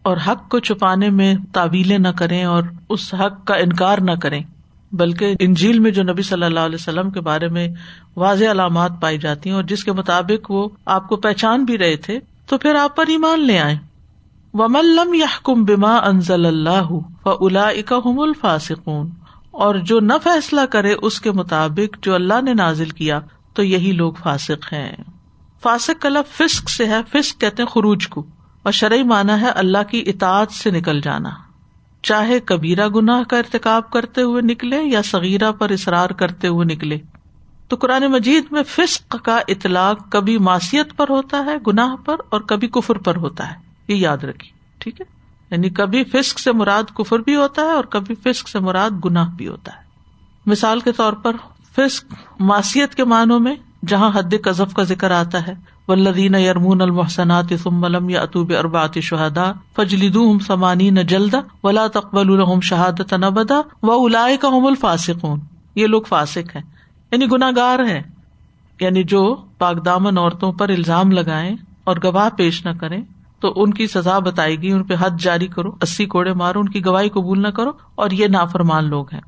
اور 0.04 0.16
حق 0.26 0.48
کو 0.48 0.58
چھپانے 0.58 1.08
میں 1.10 1.34
تعویلیں 1.52 1.98
نہ 1.98 2.08
کریں 2.08 2.44
اور 2.44 2.62
اس 2.88 3.14
حق 3.14 3.44
کا 3.46 3.54
انکار 3.54 3.98
نہ 3.98 4.12
کریں، 4.22 4.42
بلکہ 4.92 5.34
انجیل 5.40 5.78
میں 5.78 5.90
جو 5.90 6.02
نبی 6.02 6.22
صلی 6.22 6.44
اللہ 6.44 6.60
علیہ 6.60 6.74
وسلم 6.74 7.10
کے 7.10 7.20
بارے 7.20 7.48
میں 7.48 7.68
واضح 8.16 8.50
علامات 8.50 9.00
پائی 9.00 9.18
جاتی 9.18 9.48
ہیں 9.48 9.56
اور 9.56 9.64
جس 9.64 9.84
کے 9.84 9.92
مطابق 9.92 10.50
وہ 10.50 10.68
آپ 10.86 11.08
کو 11.08 11.16
پہچان 11.16 11.64
بھی 11.64 11.78
رہے 11.78 11.96
تھے، 11.96 12.18
تو 12.46 12.58
پھر 12.58 12.74
آپ 12.74 12.96
پر 12.96 13.06
ایمان 13.06 13.40
لے 13.40 13.58
آئے 13.58 13.76
و 14.54 14.68
ملم 14.68 15.14
یا 15.14 15.26
حکم 15.26 15.64
بما 15.64 15.96
انزل 15.96 16.46
اللہ 16.46 16.92
و 16.92 17.46
الا 17.46 17.68
اکم 17.68 18.20
الفاسکون 18.20 19.10
اور 19.50 19.74
جو 19.74 20.00
نہ 20.00 20.12
فیصلہ 20.24 20.66
کرے 20.70 20.94
اس 21.02 21.20
کے 21.20 21.32
مطابق 21.32 21.96
جو 22.02 22.14
اللہ 22.14 22.42
نے 22.42 22.54
نازل 22.54 22.90
کیا، 22.90 23.20
تو 23.54 23.62
یہی 23.62 23.92
لوگ 23.92 24.12
فاسق 24.12 24.72
ہیں۔ 24.72 24.92
فاسق 25.62 26.02
کا 26.02 26.08
لفظ 26.08 26.36
فسق 26.36 26.70
سے 26.70 26.86
ہے، 26.86 27.00
فسق 27.12 27.40
کہتے 27.40 27.62
ہیں 27.62 27.68
خروج 27.68 28.08
کو۔ 28.08 28.24
اور 28.64 28.72
شرعی 28.72 29.02
مانا 29.02 29.40
ہے 29.40 29.48
اللہ 29.48 29.82
کی 29.90 30.04
اطاعت 30.06 30.52
سے 30.52 30.70
نکل 30.70 31.00
جانا۔ 31.00 31.30
چاہے 32.02 32.40
کبیرا 32.40 32.88
گناہ 32.88 33.22
کا 33.22 33.38
ارتقاب 33.38 33.90
کرتے 33.90 34.22
ہوئے 34.22 34.42
نکلے 34.42 34.82
یا 34.82 35.02
سغیرہ 35.02 35.52
پر 35.52 35.70
اصرار 35.70 36.10
کرتے 36.10 36.48
ہوئے 36.48 36.66
نکلے، 36.66 36.98
تو 37.68 37.76
قرآن 37.76 38.02
مجید 38.02 38.44
میں 38.50 38.62
فسق 38.62 39.16
کا 39.24 39.38
اطلاق 39.48 40.10
کبھی 40.10 40.38
معاشیت 40.38 40.96
پر 40.96 41.06
ہوتا 41.10 41.44
ہے، 41.44 41.56
گناہ 41.66 41.96
پر، 41.96 42.16
اور 42.28 42.40
کبھی 42.40 42.68
کفر 42.68 42.98
پر 42.98 43.16
ہوتا 43.16 43.50
ہے۔ 43.50 43.56
یہ 43.88 43.96
یاد 43.96 44.24
رکھی 44.24 44.50
ٹھیک 44.78 45.00
ہے؟ 45.00 45.06
یعنی 45.50 45.70
کبھی 45.70 46.04
فسق 46.04 46.38
سے 46.38 46.52
مراد 46.52 46.82
کفر 46.94 47.18
بھی 47.18 47.36
ہوتا 47.36 47.62
ہے 47.62 47.70
اور 47.70 47.84
کبھی 47.84 48.14
فسق 48.14 48.48
سے 48.48 48.58
مراد 48.58 48.90
گناہ 49.04 49.30
بھی 49.36 49.48
ہوتا 49.48 49.72
ہے۔ 49.76 49.82
مثال 50.46 50.80
کے 50.80 50.92
طور 50.92 51.12
پر 51.12 51.32
فسق 51.76 52.14
معاشیت 52.40 52.94
کے 52.94 53.04
معنوں 53.04 53.40
میں، 53.40 53.54
جہاں 53.86 54.10
حد 54.14 54.34
قذف 54.44 54.74
کا 54.74 54.82
ذکر 54.82 55.10
آتا 55.10 55.46
ہے 55.46 55.73
ولدین 55.88 56.34
یرمون 56.34 56.80
المحسنات 56.80 57.52
ثم 57.62 58.08
یا 58.08 58.22
اطوب 58.22 58.52
اربات 58.58 58.98
شہدا 58.98 59.52
فجلد 59.76 60.16
سمانی 60.46 60.90
نہ 60.90 61.00
جلدا 61.00 61.40
ولا 61.64 61.86
تقبل 61.86 62.32
الحم 62.32 62.60
شہادت 62.60 63.12
نبدا 63.12 63.60
و 63.82 64.04
الا 64.04 64.26
کا 64.40 64.48
الفاسقون۔ 64.48 65.40
یہ 65.74 65.86
لوگ 65.86 66.02
فاسک 66.02 66.56
ہیں 66.56 66.62
یعنی 67.12 67.26
گناگار 67.32 67.78
ہیں۔ 67.78 68.02
یعنی 68.80 69.02
جو 69.02 69.36
پاکدامن 69.58 70.18
عورتوں 70.18 70.52
پر 70.52 70.68
الزام 70.68 71.10
لگائے 71.10 71.52
اور 71.84 71.96
گواہ 72.04 72.28
پیش 72.28 72.66
نہ 72.66 72.70
کریں، 72.80 73.00
تو 73.40 73.52
ان 73.56 73.74
کی 73.74 73.86
سزا 73.86 74.18
بتائے 74.18 74.56
گی، 74.56 74.72
ان 74.72 74.82
پہ 74.82 74.94
حد 75.00 75.10
جاری 75.18 75.46
کرو، 75.46 75.68
اسی 75.82 76.06
کوڑے 76.06 76.32
مارو، 76.32 76.60
ان 76.60 76.68
کی 76.68 76.86
گواہی 76.86 77.08
قبول 77.08 77.42
نہ 77.42 77.48
کرو 77.48 77.70
اور 77.94 78.10
یہ 78.10 78.26
نافرمان 78.26 78.84
لوگ 78.84 79.06
ہیں۔ 79.12 79.20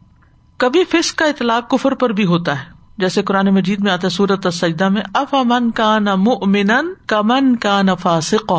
کبھی 0.56 0.84
فس 0.84 1.12
کا 1.12 1.24
اطلاق 1.24 1.70
کفر 1.70 1.94
پر 1.94 2.10
بھی 2.10 2.24
ہوتا 2.24 2.60
ہے۔ 2.60 2.75
جیسے 2.98 3.22
قرآن 3.22 3.46
مجید 3.46 3.80
میں 3.80 3.92
آتا 3.92 4.08
سورت 4.08 4.54
سجدہ 4.54 4.88
میں 4.88 5.02
اف 5.14 5.34
امن 5.34 5.70
کا 5.70 5.98
نہ 5.98 6.14
من 6.14 6.92
کا 7.06 7.20
من 7.22 7.56
کا 7.56 7.82
نہ 7.82 7.90
فاسق 8.00 8.52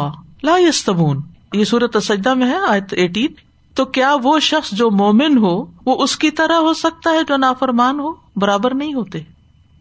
لا 0.43 0.57
یستبون 0.57 1.21
یہ 1.53 1.63
سورت 1.63 2.03
سجدہ 2.03 2.33
میں 2.33 2.47
ہے، 2.47 2.57
آیت 2.69 2.93
ایٹین 2.93 3.33
تو 3.75 3.85
کیا 3.85 4.15
وہ 4.23 4.39
شخص 4.39 4.71
جو 4.71 4.91
مومن 4.91 5.37
ہو، 5.37 5.65
وہ 5.85 6.03
اس 6.03 6.17
کی 6.17 6.31
طرح 6.31 6.55
ہو 6.55 6.73
سکتا 6.73 7.09
ہے 7.09 7.23
جو 7.27 7.37
نافرمان 7.37 7.99
ہو؟ 7.99 8.13
برابر 8.35 8.73
نہیں 8.73 8.93
ہوتے۔ 8.93 9.19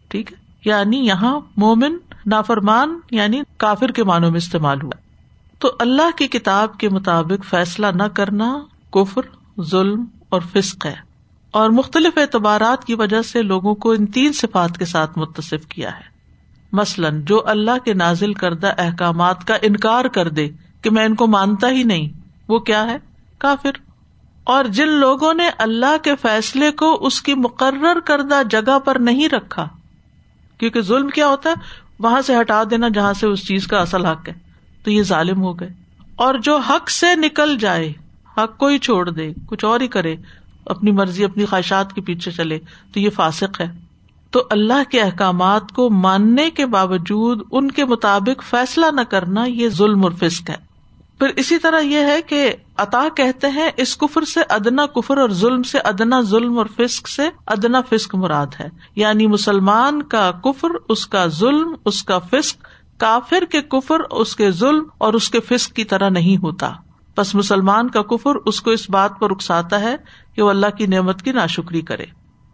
ٹھیک 0.07 0.31
ہے؟ 0.31 0.37
یعنی 0.65 0.97
یہاں 0.97 1.39
مومن 1.57 1.97
نافرمان 2.25 2.99
یعنی 3.11 3.41
کافر 3.57 3.91
کے 3.91 4.03
معنوں 4.03 4.31
میں 4.31 4.37
استعمال 4.37 4.81
ہوا۔ 4.81 4.97
تو 5.59 5.71
اللہ 5.79 6.17
کی 6.17 6.27
کتاب 6.27 6.77
کے 6.77 6.89
مطابق 6.89 7.45
فیصلہ 7.45 7.87
نہ 7.87 8.03
کرنا 8.03 8.59
کفر، 8.93 9.21
ظلم 9.61 10.05
اور 10.29 10.41
فسق 10.53 10.85
ہے۔ 10.85 11.06
اور 11.51 11.69
مختلف 11.69 12.17
اعتبارات 12.17 12.85
کی 12.85 12.93
وجہ 12.93 13.21
سے 13.21 13.41
لوگوں 13.41 13.75
کو 13.75 13.91
ان 13.91 14.05
تین 14.05 14.33
صفات 14.33 14.77
کے 14.77 14.85
ساتھ 14.85 15.17
متصف 15.17 15.65
کیا 15.67 15.95
ہے۔ 15.95 16.17
مثلاً، 16.71 17.21
جو 17.21 17.47
اللہ 17.47 17.77
کے 17.85 17.93
نازل 17.93 18.33
کردہ 18.33 18.73
احکامات 18.77 19.47
کا 19.47 19.57
انکار 19.61 20.05
کر 20.05 20.29
دے 20.29 20.49
کہ 20.81 20.89
میں 20.89 21.05
ان 21.05 21.15
کو 21.15 21.27
مانتا 21.27 21.69
ہی 21.69 21.83
نہیں، 21.83 22.09
وہ 22.47 22.59
کیا 22.59 22.85
ہے؟ 22.85 22.97
کافر۔ 23.37 23.71
اور 24.43 24.65
جن 24.65 24.87
لوگوں 24.87 25.33
نے 25.33 25.49
اللہ 25.57 25.97
کے 26.03 26.15
فیصلے 26.15 26.71
کو 26.71 27.05
اس 27.05 27.21
کی 27.21 27.33
مقرر 27.33 27.99
کردہ 27.99 28.41
جگہ 28.49 28.79
پر 28.79 28.95
نہیں 28.95 29.29
رکھا، 29.29 29.67
کیونکہ 30.57 30.81
ظلم 30.81 31.09
کیا 31.09 31.27
ہوتا 31.27 31.49
ہے؟ 31.49 31.55
وہاں 31.99 32.21
سے 32.21 32.39
ہٹا 32.41 32.63
دینا 32.69 32.87
جہاں 32.87 33.13
سے 33.13 33.27
اس 33.27 33.47
چیز 33.47 33.67
کا 33.67 33.77
اصل 33.77 34.05
حق 34.05 34.27
ہے۔ 34.27 34.33
تو 34.83 34.91
یہ 34.91 35.03
ظالم 35.03 35.41
ہو 35.41 35.59
گئے۔ 35.59 35.69
اور 36.15 36.35
جو 36.35 36.57
حق 36.57 36.89
سے 36.89 37.15
نکل 37.15 37.57
جائے، 37.57 37.93
حق 38.37 38.57
کو 38.57 38.67
ہی 38.67 38.77
چھوڑ 38.77 39.09
دے، 39.09 39.33
کچھ 39.45 39.65
اور 39.65 39.79
ہی 39.79 39.87
کرے 39.87 40.15
اپنی 40.69 40.91
مرضی، 40.91 41.23
اپنی 41.23 41.45
خواہشات 41.45 41.93
کے 41.93 42.01
پیچھے 42.01 42.31
چلے۔ 42.31 42.59
تو 42.93 42.99
یہ 42.99 43.09
فاسق 43.09 43.61
ہے۔ 43.61 43.67
تو 44.31 44.43
اللہ 44.49 44.89
کے 44.91 45.01
احکامات 45.01 45.71
کو 45.71 45.89
ماننے 45.89 46.49
کے 46.49 46.65
باوجود 46.65 47.41
ان 47.51 47.71
کے 47.71 47.85
مطابق 47.85 48.43
فیصلہ 48.43 48.85
نہ 48.85 49.01
کرنا 49.01 49.45
یہ 49.45 49.69
ظلم 49.69 50.03
اور 50.03 50.11
فسق 50.11 50.49
ہے۔ 50.49 50.67
پھر 51.19 51.27
اسی 51.35 51.57
طرح 51.57 51.79
یہ 51.79 51.97
ہے 51.97 52.21
کہ 52.21 52.55
عطا 52.77 53.07
کہتے 53.15 53.47
ہیں، 53.47 53.71
اس 53.77 53.97
کفر 53.97 54.21
سے 54.21 54.39
ادنا 54.49 54.85
کفر 54.85 55.17
اور 55.17 55.29
ظلم 55.29 55.63
سے 55.63 55.77
ادنا 55.77 56.21
ظلم 56.21 56.57
اور 56.57 56.65
فسق 56.65 57.09
سے 57.09 57.23
ادنا 57.45 57.81
فسق 57.81 58.15
مراد 58.15 58.47
ہے۔ 58.59 58.69
یعنی 58.95 59.27
مسلمان 59.27 60.03
کا 60.03 60.31
کفر، 60.43 60.67
اس 60.89 61.07
کا 61.07 61.27
ظلم، 61.27 61.75
اس 61.85 62.03
کا 62.03 62.19
فسق، 62.19 62.67
کافر 62.97 63.43
کے 63.51 63.61
کفر، 63.61 63.99
اس 63.99 64.35
کے 64.35 64.51
ظلم 64.51 64.83
اور 64.97 65.13
اس 65.13 65.29
کے 65.29 65.39
فسق 65.39 65.73
کی 65.73 65.83
طرح 65.83 66.09
نہیں 66.09 66.37
ہوتا۔ 66.37 66.71
بس 67.17 67.35
مسلمان 67.35 67.89
کا 67.89 68.01
کفر 68.01 68.35
اس 68.45 68.61
کو 68.61 68.71
اس 68.71 68.89
بات 68.89 69.19
پر 69.19 69.31
اکساتا 69.31 69.79
ہے 69.79 69.95
کہ 70.35 70.41
وہ 70.41 70.49
اللہ 70.49 70.77
کی 70.77 70.85
نعمت 70.85 71.21
کی 71.21 71.31
ناشکری 71.31 71.81
کرے۔ 71.81 72.05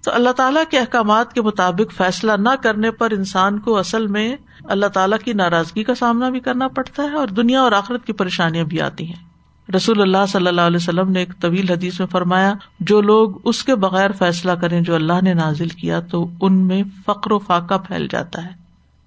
تو 0.03 0.11
اللہ 0.13 0.29
تعالیٰ 0.29 0.63
کے 0.69 0.79
احکامات 0.79 1.33
کے 1.33 1.41
مطابق 1.41 1.93
فیصلہ 1.93 2.31
نہ 2.31 2.49
کرنے 2.63 2.91
پر 2.91 3.11
انسان 3.11 3.59
کو 3.59 3.77
اصل 3.77 4.07
میں 4.07 4.35
اللہ 4.63 4.85
تعالیٰ 4.85 5.17
کی 5.17 5.33
ناراضگی 5.33 5.83
کا 5.83 5.95
سامنا 5.95 6.29
بھی 6.29 6.39
کرنا 6.39 6.67
پڑتا 6.67 7.03
ہے 7.03 7.13
اور 7.13 7.27
دنیا 7.27 7.61
اور 7.61 7.71
آخرت 7.71 8.05
کی 8.05 8.13
پریشانیاں 8.13 8.63
بھی 8.63 8.81
آتی 8.81 9.07
ہیں۔ 9.07 9.33
رسول 9.75 10.01
اللہ 10.01 10.25
صلی 10.27 10.47
اللہ 10.47 10.61
علیہ 10.61 10.77
وسلم 10.77 11.11
نے 11.11 11.19
ایک 11.19 11.41
طویل 11.41 11.69
حدیث 11.69 11.99
میں 11.99 12.07
فرمایا، 12.07 12.53
جو 12.79 13.01
لوگ 13.01 13.29
اس 13.43 13.63
کے 13.63 13.75
بغیر 13.75 14.11
فیصلہ 14.11 14.51
کریں 14.51 14.81
جو 14.81 14.95
اللہ 14.95 15.21
نے 15.21 15.33
نازل 15.33 15.67
کیا 15.67 15.99
تو 15.99 16.27
ان 16.41 16.53
میں 16.53 16.83
فقر 17.05 17.31
و 17.31 17.39
فاقہ 17.39 17.73
پھیل 17.87 18.07
جاتا 18.11 18.45
ہے۔ 18.45 18.62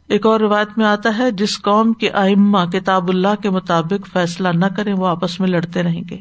ایک 0.09 0.27
اور 0.27 0.41
روایت 0.41 0.69
میں 0.77 0.87
آتا 0.87 1.19
ہے، 1.19 1.31
جس 1.31 1.63
قوم 1.63 1.93
کے 1.93 2.11
ائمہ 2.11 2.59
کتاب 2.73 3.09
اللہ 3.09 3.43
کے 3.43 3.51
مطابق 3.51 4.13
فیصلہ 4.13 4.49
نہ 4.49 4.67
کرے 4.67 4.93
وہ 4.93 5.07
آپس 5.07 5.41
میں 5.41 5.49
لڑتے 5.49 5.83
رہیں 5.83 6.03
گے۔ 6.11 6.19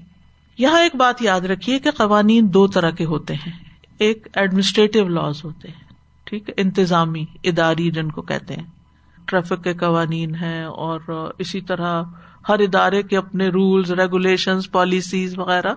یہاں 0.57 0.81
ایک 0.81 0.95
بات 0.95 1.21
یاد 1.21 1.41
رکھیے 1.41 1.79
کہ 1.79 1.91
قوانین 1.91 2.53
دو 2.53 2.67
طرح 2.67 2.89
کے 2.89 3.05
ہوتے 3.05 3.33
ہیں۔ 3.33 3.51
ایک 3.97 4.27
ایڈمنسٹریٹو 4.33 5.07
لاز 5.07 5.45
ہوتے 5.45 5.67
ہیں، 5.67 5.93
ٹھیک 6.23 6.49
ہے، 6.49 6.53
انتظامی 6.57 7.25
اداری 7.43 7.91
جن 7.91 8.11
کو 8.11 8.21
کہتے 8.21 8.53
ہیں۔ 8.53 8.63
ٹریفک 9.25 9.63
کے 9.63 9.73
قوانین 9.73 10.35
ہیں 10.35 10.63
اور 10.63 10.99
اسی 11.37 11.61
طرح 11.61 12.03
ہر 12.49 12.59
ادارے 12.59 13.03
کے 13.03 13.17
اپنے 13.17 13.47
رولس 13.47 13.91
ریگولیشن 13.91 14.61
پالیسیز 14.71 15.37
وغیرہ۔ 15.37 15.73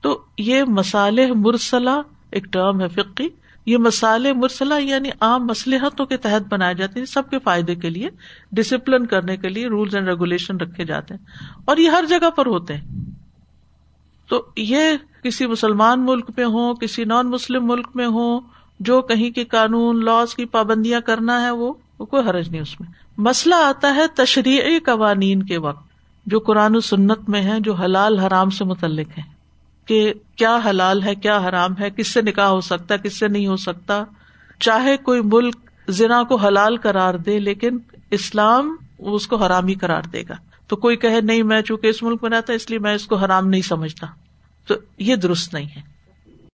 تو 0.00 0.20
یہ 0.38 0.62
مسالح 0.64 1.32
مرسلہ، 1.34 2.00
ایک 2.30 2.44
ٹرم 2.44 2.80
ہے 2.80 2.88
فقی 2.88 3.28
یہ 3.68 3.76
مسالے 3.76 4.32
مرسلہ 4.32 4.74
یعنی 4.80 5.08
عام 5.20 5.46
مسلحتوں 5.46 6.06
کے 6.06 6.16
تحت 6.16 6.48
بنائے 6.48 6.74
جاتے 6.74 6.90
ہیں 6.90 6.98
یعنی 6.98 7.06
سب 7.06 7.30
کے 7.30 7.38
فائدے 7.38 7.74
کے 7.74 7.90
لیے 7.90 8.08
ڈسپلن 8.52 9.06
کرنے 9.06 9.36
کے 9.36 9.48
لیے 9.48 9.66
رولس 9.66 9.94
اینڈ 9.94 10.08
ریگولیشن 10.08 10.56
رکھے 10.56 10.84
جاتے 10.84 11.14
ہیں۔ 11.14 11.26
اور 11.64 11.76
یہ 11.76 11.90
ہر 11.90 12.04
جگہ 12.08 12.30
پر 12.30 12.46
ہوتے 12.46 12.76
ہیں۔ 12.76 12.84
تو 14.28 14.46
یہ 14.56 14.80
کسی 15.22 15.46
مسلمان 15.46 16.04
ملک 16.04 16.30
میں 16.36 16.46
ہو 16.46 16.74
کسی 16.74 17.04
نان 17.04 17.30
مسلم 17.30 17.66
ملک 17.66 17.88
میں 17.94 18.06
ہو 18.06 18.40
جو 18.80 19.02
کہیں 19.02 19.30
کے 19.30 19.44
قانون 19.44 20.04
لاس 20.04 20.34
کی 20.34 20.44
پابندیاں 20.44 21.00
کرنا 21.00 21.42
ہے، 21.42 21.50
وہ 21.50 21.72
کوئی 21.98 22.28
حرج 22.28 22.48
نہیں 22.48 22.60
اس 22.60 22.80
میں۔ 22.80 22.88
مسئلہ 23.18 23.54
آتا 23.54 23.94
ہے 23.94 24.06
تشریعی 24.06 24.78
قوانین 24.78 25.42
کے 25.42 25.58
وقت، 25.58 25.88
جو 26.26 26.38
قرآن 26.38 26.76
و 26.76 26.80
سنت 26.80 27.28
میں 27.28 27.42
ہے 27.42 27.60
جو 27.60 27.74
حلال 27.74 28.18
حرام 28.18 28.50
سے 28.50 28.64
متعلق 28.64 29.18
ہے 29.18 29.37
کہ 29.88 30.12
کیا 30.36 30.60
حلال 30.64 31.02
ہے، 31.02 31.14
کیا 31.14 31.38
حرام 31.38 31.74
ہے، 31.80 31.90
کس 31.90 32.08
سے 32.08 32.22
نکاح 32.22 32.46
ہو 32.46 32.60
سکتا 32.60 32.94
ہے، 32.94 32.98
کس 32.98 33.18
سے 33.18 33.28
نہیں 33.28 33.46
ہو 33.46 33.56
سکتا۔ 33.56 34.04
چاہے 34.60 34.96
کوئی 34.96 35.20
ملک 35.24 35.56
زنا 35.88 36.22
کو 36.22 36.36
حلال 36.36 36.76
کرار 36.76 37.14
دے، 37.14 37.38
لیکن 37.38 37.78
اسلام 38.10 38.76
اس 38.98 39.26
کو 39.26 39.36
حرام 39.36 39.66
ہی 39.66 39.74
کرار 39.74 40.02
دے 40.02 40.22
گا۔ 40.28 40.34
تو 40.66 40.76
کوئی 40.76 40.96
کہے، 40.96 41.20
نہیں، 41.20 41.42
میں 41.42 41.62
چونکہ 41.62 41.86
اس 41.86 42.02
ملک 42.02 42.22
میں 42.22 42.30
رہتا، 42.30 42.52
اس 42.52 42.70
لیے 42.70 42.78
میں 42.78 42.94
اس 42.94 43.06
کو 43.06 43.16
حرام 43.16 43.48
نہیں 43.48 43.62
سمجھتا۔ 43.62 44.06
تو 44.66 44.74
یہ 44.98 45.16
درست 45.16 45.54
نہیں 45.54 45.66
ہے۔ 45.76 45.97